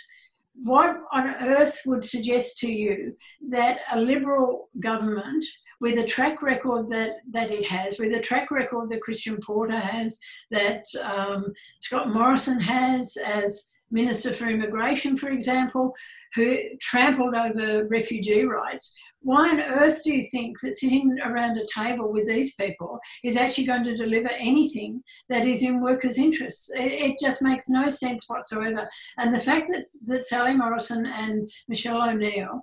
What 0.63 0.99
on 1.13 1.29
earth 1.43 1.81
would 1.87 2.05
suggest 2.05 2.59
to 2.59 2.71
you 2.71 3.17
that 3.49 3.79
a 3.93 3.99
Liberal 3.99 4.69
government, 4.79 5.45
with 5.81 5.99
a 5.99 6.05
track 6.05 6.43
record 6.43 6.91
that, 6.91 7.17
that 7.31 7.51
it 7.51 7.65
has, 7.65 7.99
with 7.99 8.15
a 8.15 8.21
track 8.21 8.51
record 8.51 8.91
that 8.91 9.03
Christian 9.03 9.39
Porter 9.39 9.79
has, 9.79 10.19
that 10.51 10.85
um, 11.03 11.53
Scott 11.79 12.13
Morrison 12.13 12.61
has 12.61 13.17
as 13.25 13.71
Minister 13.91 14.33
for 14.33 14.49
Immigration, 14.49 15.17
for 15.17 15.31
example, 15.31 15.95
who 16.35 16.57
trampled 16.81 17.35
over 17.35 17.87
refugee 17.89 18.45
rights. 18.45 18.97
Why 19.21 19.51
on 19.51 19.61
earth 19.61 20.03
do 20.05 20.13
you 20.15 20.29
think 20.31 20.61
that 20.61 20.77
sitting 20.77 21.19
around 21.25 21.59
a 21.59 21.67
table 21.67 22.13
with 22.13 22.29
these 22.29 22.55
people 22.55 23.01
is 23.25 23.37
actually 23.37 23.65
going 23.65 23.85
to 23.85 23.97
deliver 23.97 24.29
anything 24.29 25.03
that 25.29 25.45
is 25.45 25.63
in 25.63 25.83
workers' 25.83 26.19
interests? 26.19 26.71
It, 26.75 26.93
it 26.93 27.17
just 27.21 27.43
makes 27.43 27.69
no 27.69 27.89
sense 27.89 28.29
whatsoever. 28.29 28.87
And 29.19 29.35
the 29.35 29.41
fact 29.41 29.71
that, 29.73 29.85
that 30.05 30.25
Sally 30.25 30.55
Morrison 30.55 31.05
and 31.05 31.51
Michelle 31.69 32.01
O'Neill, 32.01 32.63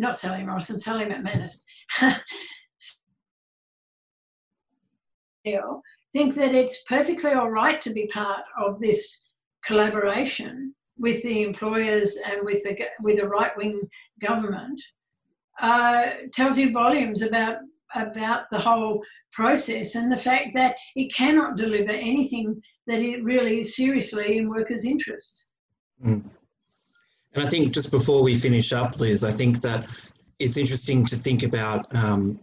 not 0.00 0.16
Sally 0.16 0.42
Morrison, 0.42 0.78
Sally 0.78 1.04
McManus, 1.04 1.60
think 6.12 6.34
that 6.34 6.54
it's 6.54 6.82
perfectly 6.84 7.32
all 7.32 7.50
right 7.50 7.80
to 7.80 7.90
be 7.90 8.06
part 8.06 8.42
of 8.58 8.80
this 8.80 9.30
collaboration 9.64 10.74
with 10.98 11.22
the 11.22 11.42
employers 11.42 12.18
and 12.26 12.44
with 12.44 12.62
the 12.64 12.78
with 13.00 13.16
the 13.18 13.28
right 13.28 13.56
wing 13.56 13.80
government 14.20 14.80
uh, 15.60 16.06
tells 16.32 16.58
you 16.58 16.72
volumes 16.72 17.22
about 17.22 17.56
about 17.94 18.44
the 18.50 18.58
whole 18.58 19.02
process 19.32 19.94
and 19.94 20.12
the 20.12 20.16
fact 20.16 20.48
that 20.54 20.76
it 20.94 21.12
cannot 21.14 21.56
deliver 21.56 21.90
anything 21.90 22.60
that 22.86 23.00
it 23.00 23.22
really 23.24 23.60
is 23.60 23.76
seriously 23.76 24.38
in 24.38 24.48
workers' 24.48 24.84
interests. 24.84 25.52
Mm. 26.04 26.24
And 27.34 27.44
I 27.44 27.46
think 27.46 27.72
just 27.72 27.90
before 27.90 28.22
we 28.22 28.34
finish 28.34 28.72
up, 28.72 28.98
Liz, 28.98 29.22
I 29.22 29.30
think 29.30 29.60
that 29.60 29.86
it's 30.38 30.56
interesting 30.56 31.04
to 31.06 31.16
think 31.16 31.42
about 31.42 31.94
um, 31.94 32.40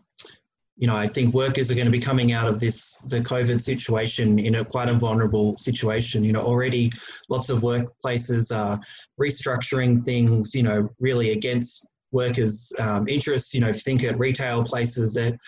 you 0.77 0.85
know, 0.85 0.95
I 0.95 1.07
think 1.07 1.33
workers 1.33 1.71
are 1.71 1.75
going 1.75 1.85
to 1.85 1.91
be 1.91 1.99
coming 1.99 2.31
out 2.33 2.47
of 2.47 2.59
this, 2.59 2.97
the 3.09 3.19
COVID 3.19 3.59
situation 3.59 4.37
in 4.37 4.55
a 4.55 4.63
quite 4.63 4.89
a 4.89 4.93
vulnerable 4.93 5.57
situation. 5.57 6.23
You 6.23 6.33
know, 6.33 6.41
already 6.41 6.91
lots 7.29 7.49
of 7.49 7.61
workplaces 7.61 8.55
are 8.55 8.79
restructuring 9.19 10.03
things, 10.05 10.53
you 10.53 10.61
know, 10.61 10.87
really 10.99 11.31
against 11.31 11.89
workers' 12.11 12.71
um, 12.79 13.07
interests. 13.07 13.55
You 13.55 13.61
know, 13.61 13.73
think 13.73 14.03
at 14.03 14.19
retail 14.19 14.63
places 14.63 15.15
that 15.15 15.39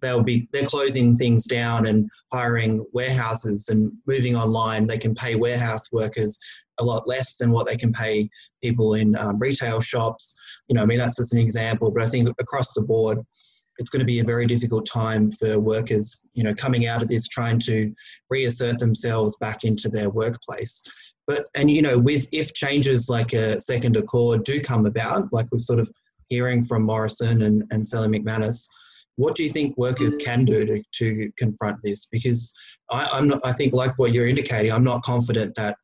they'll 0.00 0.22
be 0.22 0.48
they're 0.52 0.66
closing 0.66 1.16
things 1.16 1.46
down 1.46 1.86
and 1.86 2.08
hiring 2.32 2.84
warehouses 2.92 3.68
and 3.70 3.92
moving 4.06 4.36
online. 4.36 4.86
They 4.86 4.98
can 4.98 5.16
pay 5.16 5.34
warehouse 5.34 5.90
workers 5.90 6.38
a 6.80 6.84
lot 6.84 7.06
less 7.06 7.36
than 7.36 7.50
what 7.50 7.66
they 7.66 7.76
can 7.76 7.92
pay 7.92 8.28
people 8.62 8.94
in 8.94 9.16
um, 9.16 9.38
retail 9.38 9.80
shops. 9.80 10.34
You 10.68 10.74
know, 10.74 10.82
I 10.82 10.86
mean 10.86 10.98
that's 10.98 11.16
just 11.16 11.34
an 11.34 11.40
example, 11.40 11.90
but 11.90 12.02
I 12.02 12.08
think 12.08 12.28
across 12.38 12.72
the 12.74 12.82
board 12.82 13.18
it's 13.78 13.90
going 13.90 14.00
to 14.00 14.06
be 14.06 14.20
a 14.20 14.24
very 14.24 14.46
difficult 14.46 14.86
time 14.86 15.32
for 15.32 15.58
workers, 15.58 16.20
you 16.34 16.44
know, 16.44 16.54
coming 16.54 16.86
out 16.86 17.02
of 17.02 17.08
this, 17.08 17.26
trying 17.28 17.58
to 17.58 17.92
reassert 18.30 18.78
themselves 18.78 19.36
back 19.38 19.64
into 19.64 19.88
their 19.88 20.10
workplace. 20.10 20.84
But, 21.26 21.46
and, 21.56 21.70
you 21.70 21.82
know, 21.82 21.98
with 21.98 22.28
if 22.32 22.52
changes 22.54 23.08
like 23.08 23.32
a 23.32 23.60
second 23.60 23.96
accord 23.96 24.44
do 24.44 24.60
come 24.60 24.86
about, 24.86 25.32
like 25.32 25.46
we're 25.50 25.58
sort 25.58 25.80
of 25.80 25.90
hearing 26.28 26.62
from 26.62 26.82
Morrison 26.82 27.42
and, 27.42 27.64
and 27.70 27.86
Sally 27.86 28.08
McManus, 28.08 28.68
what 29.16 29.34
do 29.34 29.42
you 29.42 29.48
think 29.48 29.76
workers 29.76 30.16
can 30.16 30.44
do 30.44 30.66
to, 30.66 30.82
to 30.92 31.32
confront 31.36 31.78
this? 31.82 32.06
Because 32.12 32.52
I, 32.90 33.08
I'm 33.12 33.28
not, 33.28 33.40
I 33.44 33.52
think, 33.52 33.72
like 33.72 33.98
what 33.98 34.12
you're 34.12 34.28
indicating, 34.28 34.72
I'm 34.72 34.84
not 34.84 35.02
confident 35.02 35.54
that 35.54 35.78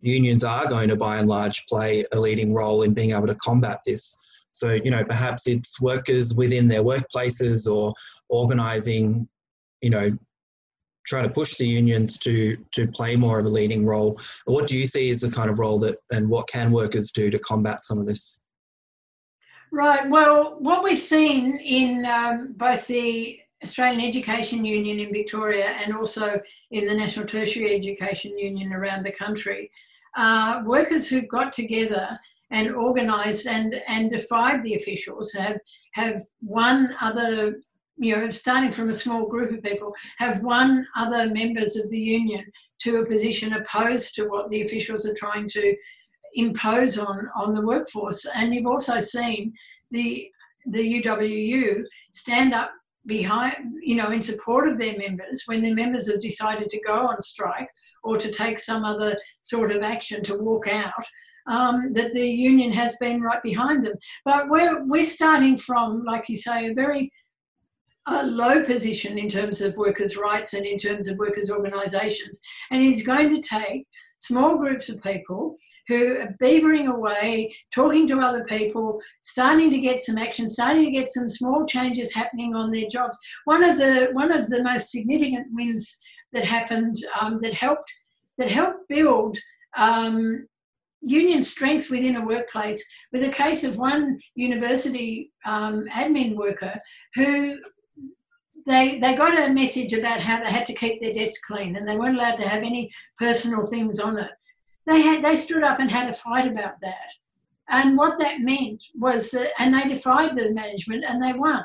unions 0.00 0.44
are 0.44 0.66
going 0.66 0.88
to, 0.88 0.96
by 0.96 1.18
and 1.18 1.28
large, 1.28 1.66
play 1.66 2.04
a 2.12 2.18
leading 2.18 2.54
role 2.54 2.82
in 2.82 2.94
being 2.94 3.12
able 3.12 3.26
to 3.26 3.34
combat 3.36 3.78
this. 3.84 4.20
So, 4.52 4.72
you 4.72 4.90
know, 4.90 5.04
perhaps 5.04 5.46
it's 5.46 5.80
workers 5.80 6.34
within 6.34 6.68
their 6.68 6.82
workplaces 6.82 7.70
or 7.70 7.94
organising, 8.28 9.28
you 9.80 9.90
know, 9.90 10.16
trying 11.06 11.26
to 11.26 11.30
push 11.30 11.56
the 11.56 11.66
unions 11.66 12.18
to 12.18 12.56
to 12.72 12.86
play 12.88 13.16
more 13.16 13.38
of 13.38 13.46
a 13.46 13.48
leading 13.48 13.86
role. 13.86 14.20
What 14.44 14.66
do 14.66 14.76
you 14.76 14.86
see 14.86 15.10
as 15.10 15.20
the 15.20 15.30
kind 15.30 15.50
of 15.50 15.58
role 15.58 15.78
that, 15.80 15.98
and 16.12 16.28
what 16.28 16.48
can 16.48 16.72
workers 16.72 17.10
do 17.10 17.30
to 17.30 17.38
combat 17.38 17.84
some 17.84 17.98
of 17.98 18.06
this? 18.06 18.40
Right. 19.72 20.08
Well, 20.08 20.56
what 20.58 20.82
we've 20.82 20.98
seen 20.98 21.56
in 21.58 22.04
um, 22.04 22.54
both 22.56 22.86
the 22.86 23.38
Australian 23.62 24.00
Education 24.00 24.64
Union 24.64 24.98
in 25.00 25.12
Victoria 25.12 25.66
and 25.84 25.94
also 25.94 26.40
in 26.70 26.86
the 26.86 26.94
National 26.94 27.26
Tertiary 27.26 27.74
Education 27.74 28.36
Union 28.38 28.72
around 28.72 29.04
the 29.04 29.12
country, 29.12 29.70
uh, 30.16 30.62
workers 30.64 31.08
who've 31.08 31.28
got 31.28 31.52
together 31.52 32.08
and 32.50 32.74
organised 32.74 33.46
and, 33.46 33.80
and 33.86 34.10
defied 34.10 34.62
the 34.62 34.74
officials, 34.74 35.32
have, 35.32 35.58
have 35.94 36.20
one 36.40 36.94
other, 37.00 37.60
you 37.96 38.16
know, 38.16 38.28
starting 38.28 38.72
from 38.72 38.90
a 38.90 38.94
small 38.94 39.28
group 39.28 39.52
of 39.52 39.62
people, 39.62 39.94
have 40.18 40.42
won 40.42 40.86
other 40.96 41.26
members 41.30 41.76
of 41.76 41.88
the 41.90 41.98
union 41.98 42.44
to 42.80 42.96
a 42.96 43.06
position 43.06 43.52
opposed 43.52 44.14
to 44.14 44.24
what 44.24 44.48
the 44.48 44.62
officials 44.62 45.06
are 45.06 45.14
trying 45.14 45.48
to 45.48 45.76
impose 46.34 46.98
on, 46.98 47.28
on 47.36 47.54
the 47.54 47.64
workforce. 47.64 48.26
And 48.34 48.54
you've 48.54 48.66
also 48.66 48.98
seen 48.98 49.52
the, 49.90 50.28
the 50.66 51.02
UWU 51.02 51.84
stand 52.12 52.52
up 52.52 52.72
behind, 53.06 53.54
you 53.82 53.96
know, 53.96 54.10
in 54.10 54.20
support 54.20 54.68
of 54.68 54.78
their 54.78 54.96
members 54.98 55.44
when 55.46 55.62
their 55.62 55.74
members 55.74 56.10
have 56.10 56.20
decided 56.20 56.68
to 56.68 56.80
go 56.80 56.94
on 56.94 57.20
strike 57.22 57.68
or 58.02 58.16
to 58.16 58.30
take 58.30 58.58
some 58.58 58.84
other 58.84 59.16
sort 59.42 59.72
of 59.72 59.82
action 59.82 60.22
to 60.24 60.36
walk 60.36 60.68
out. 60.68 61.04
Um, 61.46 61.94
that 61.94 62.12
the 62.12 62.28
union 62.28 62.70
has 62.72 62.94
been 63.00 63.22
right 63.22 63.42
behind 63.42 63.84
them. 63.84 63.94
But 64.24 64.50
we're, 64.50 64.84
we're 64.84 65.06
starting 65.06 65.56
from, 65.56 66.04
like 66.04 66.28
you 66.28 66.36
say, 66.36 66.68
a 66.68 66.74
very 66.74 67.10
a 68.06 68.26
low 68.26 68.62
position 68.62 69.18
in 69.18 69.28
terms 69.28 69.60
of 69.60 69.76
workers' 69.76 70.16
rights 70.16 70.54
and 70.54 70.64
in 70.64 70.78
terms 70.78 71.06
of 71.08 71.18
workers' 71.18 71.50
organisations. 71.50 72.40
And 72.70 72.82
it's 72.82 73.02
going 73.02 73.28
to 73.30 73.40
take 73.40 73.86
small 74.18 74.58
groups 74.58 74.88
of 74.88 75.02
people 75.02 75.56
who 75.88 76.18
are 76.18 76.36
beavering 76.42 76.92
away, 76.92 77.54
talking 77.74 78.06
to 78.08 78.18
other 78.18 78.44
people, 78.44 79.00
starting 79.22 79.70
to 79.70 79.78
get 79.78 80.02
some 80.02 80.18
action, 80.18 80.48
starting 80.48 80.84
to 80.84 80.90
get 80.90 81.08
some 81.08 81.28
small 81.28 81.66
changes 81.66 82.14
happening 82.14 82.54
on 82.54 82.70
their 82.70 82.88
jobs. 82.88 83.18
One 83.44 83.64
of 83.64 83.76
the 83.76 84.10
one 84.12 84.32
of 84.32 84.48
the 84.48 84.62
most 84.62 84.90
significant 84.90 85.46
wins 85.50 85.98
that 86.32 86.44
happened 86.44 86.96
um, 87.20 87.40
that 87.40 87.54
helped 87.54 87.92
that 88.38 88.48
helped 88.48 88.88
build 88.88 89.36
um, 89.76 90.46
union 91.02 91.42
strength 91.42 91.90
within 91.90 92.16
a 92.16 92.26
workplace 92.26 92.84
was 93.12 93.22
a 93.22 93.28
case 93.28 93.64
of 93.64 93.76
one 93.76 94.18
university 94.34 95.32
um, 95.46 95.86
admin 95.92 96.36
worker 96.36 96.78
who 97.14 97.58
they 98.66 98.98
they 98.98 99.14
got 99.14 99.38
a 99.38 99.52
message 99.52 99.92
about 99.92 100.20
how 100.20 100.42
they 100.42 100.50
had 100.50 100.66
to 100.66 100.74
keep 100.74 101.00
their 101.00 101.12
desk 101.12 101.40
clean 101.46 101.76
and 101.76 101.88
they 101.88 101.96
weren't 101.96 102.16
allowed 102.16 102.36
to 102.36 102.48
have 102.48 102.62
any 102.62 102.90
personal 103.18 103.64
things 103.64 103.98
on 103.98 104.18
it. 104.18 104.30
They 104.86 105.00
had 105.00 105.24
they 105.24 105.36
stood 105.36 105.62
up 105.62 105.80
and 105.80 105.90
had 105.90 106.08
a 106.08 106.12
fight 106.12 106.46
about 106.46 106.74
that. 106.82 107.10
And 107.68 107.96
what 107.96 108.18
that 108.18 108.40
meant 108.40 108.82
was 108.98 109.30
that, 109.30 109.52
and 109.58 109.72
they 109.72 109.86
defied 109.86 110.36
the 110.36 110.52
management 110.52 111.04
and 111.06 111.22
they 111.22 111.32
won. 111.32 111.64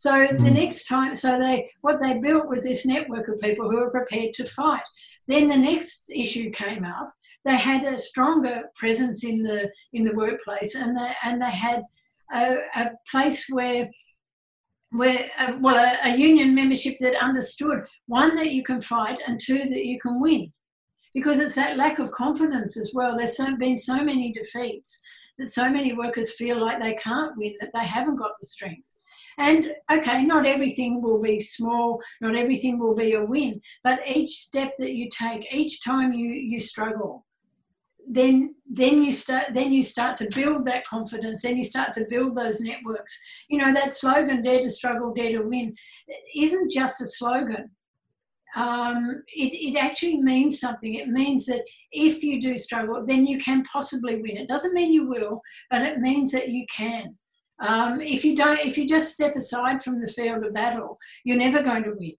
So 0.00 0.12
mm. 0.12 0.42
the 0.42 0.50
next 0.50 0.86
time, 0.86 1.14
so 1.14 1.38
they 1.38 1.70
what 1.82 2.00
they 2.00 2.16
built 2.16 2.48
was 2.48 2.64
this 2.64 2.86
network 2.86 3.28
of 3.28 3.38
people 3.38 3.70
who 3.70 3.76
were 3.76 3.90
prepared 3.90 4.32
to 4.32 4.46
fight. 4.46 4.82
Then 5.28 5.46
the 5.46 5.58
next 5.58 6.10
issue 6.10 6.50
came 6.50 6.86
up. 6.86 7.12
They 7.44 7.56
had 7.56 7.84
a 7.84 7.98
stronger 7.98 8.62
presence 8.76 9.24
in 9.24 9.42
the 9.42 9.70
in 9.92 10.04
the 10.04 10.16
workplace, 10.16 10.74
and 10.74 10.96
they 10.96 11.12
and 11.22 11.42
they 11.42 11.50
had 11.50 11.82
a, 12.32 12.56
a 12.76 12.90
place 13.10 13.44
where 13.50 13.90
where 14.92 15.28
uh, 15.36 15.58
well 15.60 15.76
a, 15.76 16.08
a, 16.08 16.16
union 16.16 16.54
membership 16.54 16.96
that 17.00 17.22
understood 17.22 17.84
one 18.06 18.34
that 18.36 18.52
you 18.52 18.62
can 18.62 18.80
fight 18.80 19.20
and 19.26 19.38
two 19.38 19.58
that 19.58 19.84
you 19.84 20.00
can 20.00 20.18
win 20.18 20.50
because 21.12 21.38
it's 21.38 21.56
that 21.56 21.76
lack 21.76 21.98
of 21.98 22.10
confidence 22.10 22.76
as 22.76 22.90
well 22.92 23.16
there's 23.16 23.36
so, 23.36 23.54
been 23.56 23.78
so 23.78 24.02
many 24.02 24.32
defeats 24.32 25.00
that 25.38 25.50
so 25.50 25.70
many 25.70 25.92
workers 25.92 26.34
feel 26.34 26.58
like 26.60 26.82
they 26.82 26.94
can't 26.94 27.36
win 27.36 27.54
that 27.60 27.70
they 27.72 27.84
haven't 27.84 28.16
got 28.16 28.32
the 28.40 28.46
strength 28.46 28.96
and 29.40 29.66
okay 29.90 30.24
not 30.24 30.46
everything 30.46 31.02
will 31.02 31.20
be 31.20 31.40
small 31.40 32.00
not 32.20 32.36
everything 32.36 32.78
will 32.78 32.94
be 32.94 33.14
a 33.14 33.24
win 33.24 33.60
but 33.82 34.06
each 34.06 34.30
step 34.30 34.72
that 34.78 34.94
you 34.94 35.08
take 35.10 35.52
each 35.52 35.82
time 35.82 36.12
you 36.12 36.28
you 36.32 36.60
struggle 36.60 37.24
then 38.12 38.54
then 38.68 39.02
you 39.02 39.12
start 39.12 39.46
then 39.54 39.72
you 39.72 39.82
start 39.82 40.16
to 40.16 40.28
build 40.34 40.66
that 40.66 40.86
confidence 40.86 41.42
then 41.42 41.56
you 41.56 41.64
start 41.64 41.94
to 41.94 42.06
build 42.10 42.36
those 42.36 42.60
networks. 42.60 43.18
You 43.48 43.58
know 43.58 43.72
that 43.72 43.94
slogan 43.94 44.42
dare 44.42 44.60
to 44.60 44.70
struggle 44.70 45.14
dare 45.14 45.38
to 45.38 45.42
win 45.42 45.74
isn't 46.34 46.72
just 46.72 47.00
a 47.00 47.06
slogan. 47.06 47.70
Um, 48.56 49.22
it, 49.28 49.52
it 49.54 49.78
actually 49.78 50.20
means 50.20 50.58
something. 50.58 50.94
It 50.94 51.06
means 51.06 51.46
that 51.46 51.62
if 51.92 52.24
you 52.24 52.40
do 52.40 52.56
struggle 52.56 53.04
then 53.06 53.26
you 53.26 53.38
can 53.38 53.62
possibly 53.62 54.16
win. 54.16 54.36
It 54.36 54.48
doesn't 54.48 54.74
mean 54.74 54.92
you 54.92 55.06
will 55.06 55.40
but 55.70 55.82
it 55.82 55.98
means 55.98 56.32
that 56.32 56.48
you 56.48 56.66
can 56.74 57.16
um, 57.60 58.00
if 58.00 58.24
you 58.24 58.36
don't 58.36 58.58
if 58.60 58.76
you 58.78 58.88
just 58.88 59.14
step 59.14 59.36
aside 59.36 59.82
from 59.82 60.00
the 60.00 60.08
field 60.08 60.44
of 60.44 60.52
battle 60.52 60.98
you're 61.24 61.36
never 61.36 61.62
going 61.62 61.84
to 61.84 61.94
win 61.98 62.12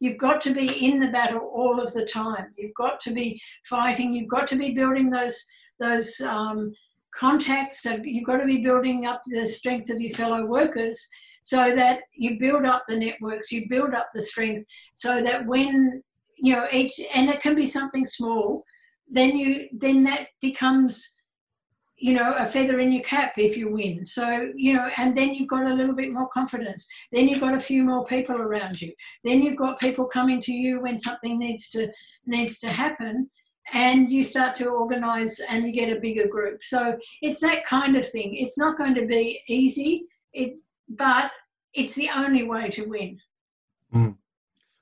You've 0.00 0.16
got 0.16 0.40
to 0.42 0.54
be 0.54 0.86
in 0.86 0.98
the 0.98 1.08
battle 1.08 1.40
all 1.54 1.78
of 1.78 1.92
the 1.92 2.06
time. 2.06 2.54
You've 2.56 2.74
got 2.74 3.00
to 3.00 3.12
be 3.12 3.40
fighting. 3.66 4.14
You've 4.14 4.30
got 4.30 4.46
to 4.48 4.56
be 4.56 4.72
building 4.72 5.10
those 5.10 5.46
those 5.78 6.20
um, 6.22 6.72
contacts. 7.14 7.84
And 7.84 8.04
you've 8.04 8.26
got 8.26 8.38
to 8.38 8.46
be 8.46 8.64
building 8.64 9.04
up 9.04 9.20
the 9.26 9.46
strength 9.46 9.90
of 9.90 10.00
your 10.00 10.12
fellow 10.12 10.46
workers 10.46 11.06
so 11.42 11.74
that 11.76 12.00
you 12.14 12.38
build 12.38 12.64
up 12.64 12.84
the 12.86 12.96
networks. 12.96 13.52
You 13.52 13.68
build 13.68 13.94
up 13.94 14.08
the 14.12 14.22
strength 14.22 14.64
so 14.94 15.22
that 15.22 15.46
when 15.46 16.02
you 16.38 16.56
know 16.56 16.66
each 16.72 16.98
and 17.14 17.28
it 17.28 17.42
can 17.42 17.54
be 17.54 17.66
something 17.66 18.06
small, 18.06 18.64
then 19.06 19.36
you 19.36 19.68
then 19.70 20.02
that 20.04 20.28
becomes 20.40 21.19
you 22.00 22.14
know, 22.14 22.34
a 22.38 22.46
feather 22.46 22.80
in 22.80 22.92
your 22.92 23.02
cap 23.02 23.34
if 23.36 23.56
you 23.56 23.70
win. 23.70 24.04
So, 24.06 24.50
you 24.56 24.72
know, 24.72 24.88
and 24.96 25.16
then 25.16 25.34
you've 25.34 25.48
got 25.48 25.66
a 25.66 25.74
little 25.74 25.94
bit 25.94 26.10
more 26.10 26.28
confidence. 26.28 26.88
Then 27.12 27.28
you've 27.28 27.40
got 27.40 27.54
a 27.54 27.60
few 27.60 27.84
more 27.84 28.06
people 28.06 28.36
around 28.36 28.80
you. 28.80 28.92
Then 29.22 29.42
you've 29.42 29.58
got 29.58 29.78
people 29.78 30.06
coming 30.06 30.40
to 30.40 30.52
you 30.52 30.80
when 30.80 30.98
something 30.98 31.38
needs 31.38 31.68
to 31.70 31.88
needs 32.26 32.58
to 32.60 32.68
happen 32.68 33.28
and 33.72 34.10
you 34.10 34.22
start 34.22 34.54
to 34.56 34.68
organize 34.68 35.40
and 35.48 35.64
you 35.64 35.72
get 35.72 35.94
a 35.94 36.00
bigger 36.00 36.26
group. 36.26 36.62
So 36.62 36.98
it's 37.22 37.40
that 37.40 37.66
kind 37.66 37.96
of 37.96 38.08
thing. 38.08 38.34
It's 38.34 38.58
not 38.58 38.78
going 38.78 38.94
to 38.94 39.06
be 39.06 39.42
easy, 39.46 40.06
it 40.32 40.58
but 40.88 41.30
it's 41.74 41.94
the 41.94 42.10
only 42.14 42.44
way 42.44 42.68
to 42.70 42.84
win. 42.84 43.18
Mm. 43.94 44.16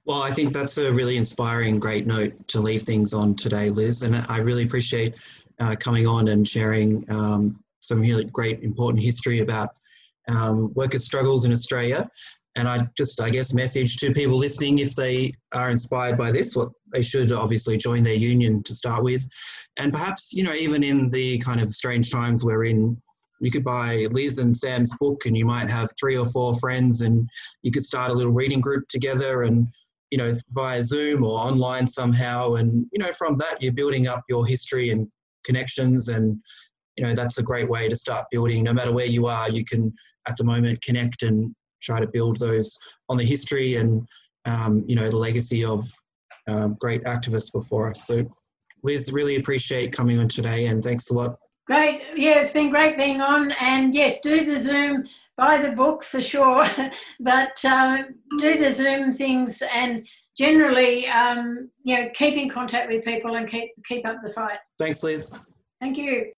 Well, 0.04 0.22
I 0.22 0.30
think 0.30 0.54
that's 0.54 0.78
a 0.78 0.90
really 0.90 1.18
inspiring, 1.18 1.78
great 1.78 2.06
note 2.06 2.48
to 2.48 2.60
leave 2.60 2.82
things 2.82 3.12
on 3.12 3.34
today, 3.34 3.68
Liz. 3.68 4.04
And 4.04 4.16
I 4.30 4.38
really 4.38 4.64
appreciate 4.64 5.16
uh, 5.60 5.76
coming 5.78 6.06
on 6.06 6.28
and 6.28 6.46
sharing 6.46 7.04
um, 7.10 7.62
some 7.80 8.00
really 8.00 8.24
great, 8.24 8.62
important 8.62 9.02
history 9.02 9.40
about 9.40 9.70
um, 10.28 10.72
workers' 10.74 11.04
struggles 11.04 11.44
in 11.44 11.52
Australia. 11.52 12.06
And 12.56 12.66
I 12.68 12.80
just, 12.96 13.20
I 13.20 13.30
guess, 13.30 13.54
message 13.54 13.98
to 13.98 14.12
people 14.12 14.36
listening 14.36 14.78
if 14.78 14.94
they 14.96 15.32
are 15.54 15.70
inspired 15.70 16.18
by 16.18 16.32
this, 16.32 16.56
what 16.56 16.70
they 16.92 17.02
should 17.02 17.30
obviously 17.30 17.76
join 17.76 18.02
their 18.02 18.14
union 18.14 18.62
to 18.64 18.74
start 18.74 19.04
with. 19.04 19.26
And 19.76 19.92
perhaps, 19.92 20.32
you 20.32 20.42
know, 20.42 20.54
even 20.54 20.82
in 20.82 21.08
the 21.10 21.38
kind 21.38 21.60
of 21.60 21.72
strange 21.72 22.10
times 22.10 22.44
we're 22.44 22.64
in, 22.64 23.00
you 23.40 23.52
could 23.52 23.64
buy 23.64 24.08
Liz 24.10 24.38
and 24.38 24.56
Sam's 24.56 24.96
book 24.98 25.26
and 25.26 25.36
you 25.36 25.46
might 25.46 25.70
have 25.70 25.90
three 25.98 26.16
or 26.16 26.26
four 26.26 26.58
friends 26.58 27.02
and 27.02 27.28
you 27.62 27.70
could 27.70 27.84
start 27.84 28.10
a 28.10 28.14
little 28.14 28.32
reading 28.32 28.60
group 28.60 28.88
together 28.88 29.44
and 29.44 29.68
you 30.10 30.18
know 30.18 30.32
via 30.52 30.82
zoom 30.82 31.24
or 31.24 31.38
online 31.38 31.86
somehow 31.86 32.54
and 32.54 32.86
you 32.92 32.98
know 32.98 33.12
from 33.12 33.36
that 33.36 33.58
you're 33.60 33.72
building 33.72 34.08
up 34.08 34.24
your 34.28 34.46
history 34.46 34.90
and 34.90 35.06
connections 35.44 36.08
and 36.08 36.40
you 36.96 37.04
know 37.04 37.14
that's 37.14 37.38
a 37.38 37.42
great 37.42 37.68
way 37.68 37.88
to 37.88 37.96
start 37.96 38.26
building. 38.30 38.64
No 38.64 38.72
matter 38.72 38.92
where 38.92 39.06
you 39.06 39.26
are 39.26 39.50
you 39.50 39.64
can 39.64 39.92
at 40.28 40.36
the 40.36 40.44
moment 40.44 40.82
connect 40.82 41.22
and 41.22 41.54
try 41.80 42.00
to 42.00 42.08
build 42.08 42.38
those 42.40 42.76
on 43.08 43.16
the 43.16 43.24
history 43.24 43.76
and 43.76 44.06
um, 44.44 44.84
you 44.86 44.96
know 44.96 45.08
the 45.08 45.16
legacy 45.16 45.64
of 45.64 45.88
um, 46.48 46.76
great 46.80 47.04
activists 47.04 47.52
before 47.52 47.90
us. 47.90 48.06
So 48.06 48.24
liz 48.82 49.12
really 49.12 49.36
appreciate 49.36 49.92
coming 49.92 50.18
on 50.18 50.28
today 50.28 50.66
and 50.66 50.82
thanks 50.82 51.10
a 51.10 51.14
lot. 51.14 51.36
Great. 51.66 52.04
Yeah 52.16 52.40
it's 52.40 52.52
been 52.52 52.70
great 52.70 52.96
being 52.96 53.20
on. 53.20 53.52
And 53.52 53.94
yes 53.94 54.20
do 54.20 54.44
the 54.44 54.60
zoom 54.60 55.04
buy 55.36 55.58
the 55.58 55.70
book 55.70 56.02
for 56.02 56.20
sure 56.20 56.66
but 57.20 57.64
uh, 57.64 58.02
do 58.38 58.58
the 58.58 58.72
zoom 58.72 59.12
things 59.12 59.62
and 59.72 60.06
generally, 60.38 61.06
um, 61.08 61.68
you 61.82 61.96
know, 61.96 62.08
keep 62.14 62.36
in 62.36 62.48
contact 62.48 62.90
with 62.90 63.04
people 63.04 63.34
and 63.34 63.48
keep 63.48 63.70
keep 63.84 64.06
up 64.06 64.18
the 64.22 64.32
fight. 64.32 64.58
Thanks, 64.78 65.02
Liz. 65.02 65.32
Thank 65.80 65.98
you. 65.98 66.32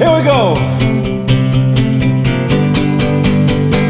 Here 0.00 0.16
we 0.16 0.22
go. 0.24 0.54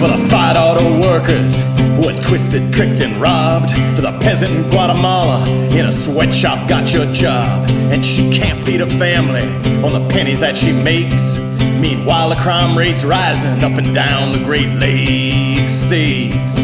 For 0.00 0.08
the 0.08 0.26
fight 0.28 0.56
auto 0.56 1.00
workers 1.00 1.62
who 1.96 2.08
are 2.08 2.22
twisted, 2.22 2.72
tricked, 2.72 3.00
and 3.00 3.20
robbed. 3.20 3.70
To 3.96 4.02
the 4.02 4.18
peasant 4.20 4.50
in 4.50 4.68
Guatemala 4.70 5.48
in 5.48 5.86
a 5.86 5.92
sweatshop 5.92 6.68
got 6.68 6.92
your 6.92 7.06
job. 7.12 7.70
And 7.70 8.04
she 8.04 8.32
can't 8.32 8.64
feed 8.64 8.80
her 8.80 8.86
family 8.86 9.46
on 9.84 9.92
the 9.92 10.08
pennies 10.08 10.40
that 10.40 10.56
she 10.56 10.72
makes. 10.72 11.49
Meanwhile, 11.80 12.30
the 12.30 12.36
crime 12.36 12.76
rate's 12.76 13.04
rising 13.04 13.62
up 13.64 13.78
and 13.78 13.94
down 13.94 14.32
the 14.32 14.38
Great 14.44 14.68
Lakes 14.78 15.72
states. 15.72 16.56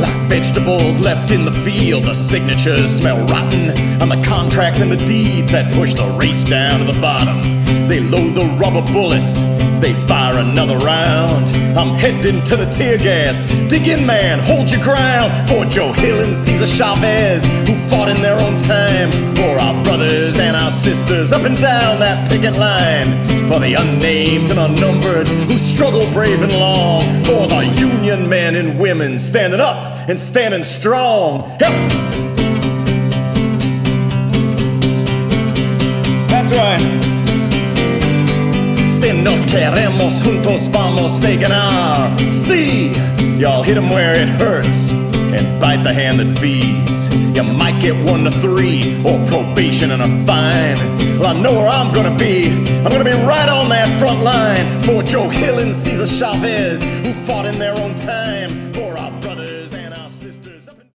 Like 0.00 0.28
vegetables 0.28 0.98
left 1.00 1.30
in 1.30 1.44
the 1.44 1.52
field, 1.64 2.04
the 2.04 2.14
signatures 2.14 2.96
smell 2.96 3.26
rotten 3.26 3.70
on 4.02 4.08
the 4.08 4.22
contracts 4.24 4.80
and 4.80 4.90
the 4.90 5.04
deeds 5.04 5.50
that 5.52 5.72
push 5.74 5.94
the 5.94 6.06
race 6.18 6.44
down 6.44 6.80
to 6.80 6.92
the 6.92 7.00
bottom. 7.00 7.59
As 7.70 7.88
they 7.88 8.00
load 8.00 8.34
the 8.34 8.46
rubber 8.60 8.82
bullets 8.92 9.40
they 9.80 9.94
fire 10.06 10.38
another 10.38 10.76
round. 10.78 11.48
I'm 11.76 11.96
heading 11.96 12.44
to 12.44 12.56
the 12.56 12.70
tear 12.70 12.98
gas. 12.98 13.38
Dig 13.70 13.88
in, 13.88 14.04
man, 14.04 14.38
hold 14.40 14.70
your 14.70 14.82
ground. 14.82 15.32
For 15.48 15.64
Joe 15.64 15.92
Hill 15.92 16.20
and 16.20 16.36
Cesar 16.36 16.66
Chavez, 16.66 17.44
who 17.66 17.74
fought 17.88 18.08
in 18.08 18.20
their 18.20 18.38
own 18.38 18.58
time. 18.58 19.10
For 19.36 19.58
our 19.58 19.82
brothers 19.82 20.38
and 20.38 20.54
our 20.54 20.70
sisters 20.70 21.32
up 21.32 21.42
and 21.42 21.56
down 21.58 21.98
that 22.00 22.28
picket 22.28 22.54
line. 22.54 23.26
For 23.48 23.58
the 23.58 23.74
unnamed 23.74 24.50
and 24.50 24.60
unnumbered 24.60 25.28
who 25.28 25.56
struggle 25.56 26.10
brave 26.12 26.42
and 26.42 26.52
long. 26.52 27.02
For 27.24 27.46
the 27.46 27.64
union 27.78 28.28
men 28.28 28.56
and 28.56 28.78
women 28.78 29.18
standing 29.18 29.60
up 29.60 30.08
and 30.08 30.20
standing 30.20 30.64
strong. 30.64 31.48
Help! 31.58 31.90
That's 36.28 36.52
right. 36.54 37.09
Si 39.00 39.14
nos 39.14 39.46
queremos 39.46 40.22
juntos 40.22 40.68
vamos 40.70 41.24
a 41.24 41.34
ganar. 41.36 42.10
See, 42.30 42.92
y'all 43.38 43.62
hit 43.62 43.78
'em 43.78 43.88
where 43.88 44.12
it 44.12 44.28
hurts 44.38 44.90
and 45.32 45.58
bite 45.58 45.82
the 45.82 45.92
hand 45.92 46.20
that 46.20 46.38
feeds. 46.38 47.08
You 47.34 47.42
might 47.44 47.80
get 47.80 47.94
one 48.04 48.24
to 48.24 48.30
three 48.30 48.94
or 49.02 49.18
probation 49.26 49.92
and 49.92 50.02
a 50.02 50.08
fine. 50.26 50.76
Well, 51.18 51.34
I 51.34 51.40
know 51.40 51.52
where 51.52 51.68
I'm 51.68 51.90
gonna 51.92 52.14
be. 52.14 52.50
I'm 52.84 52.90
gonna 52.90 53.04
be 53.04 53.16
right 53.24 53.48
on 53.48 53.70
that 53.70 53.88
front 53.98 54.22
line 54.22 54.82
for 54.82 55.02
Joe 55.02 55.30
Hill 55.30 55.60
and 55.60 55.74
Cesar 55.74 56.06
Chavez, 56.06 56.82
who 57.02 57.14
fought 57.24 57.46
in 57.46 57.58
their 57.58 57.74
own 57.80 57.94
time. 57.94 58.59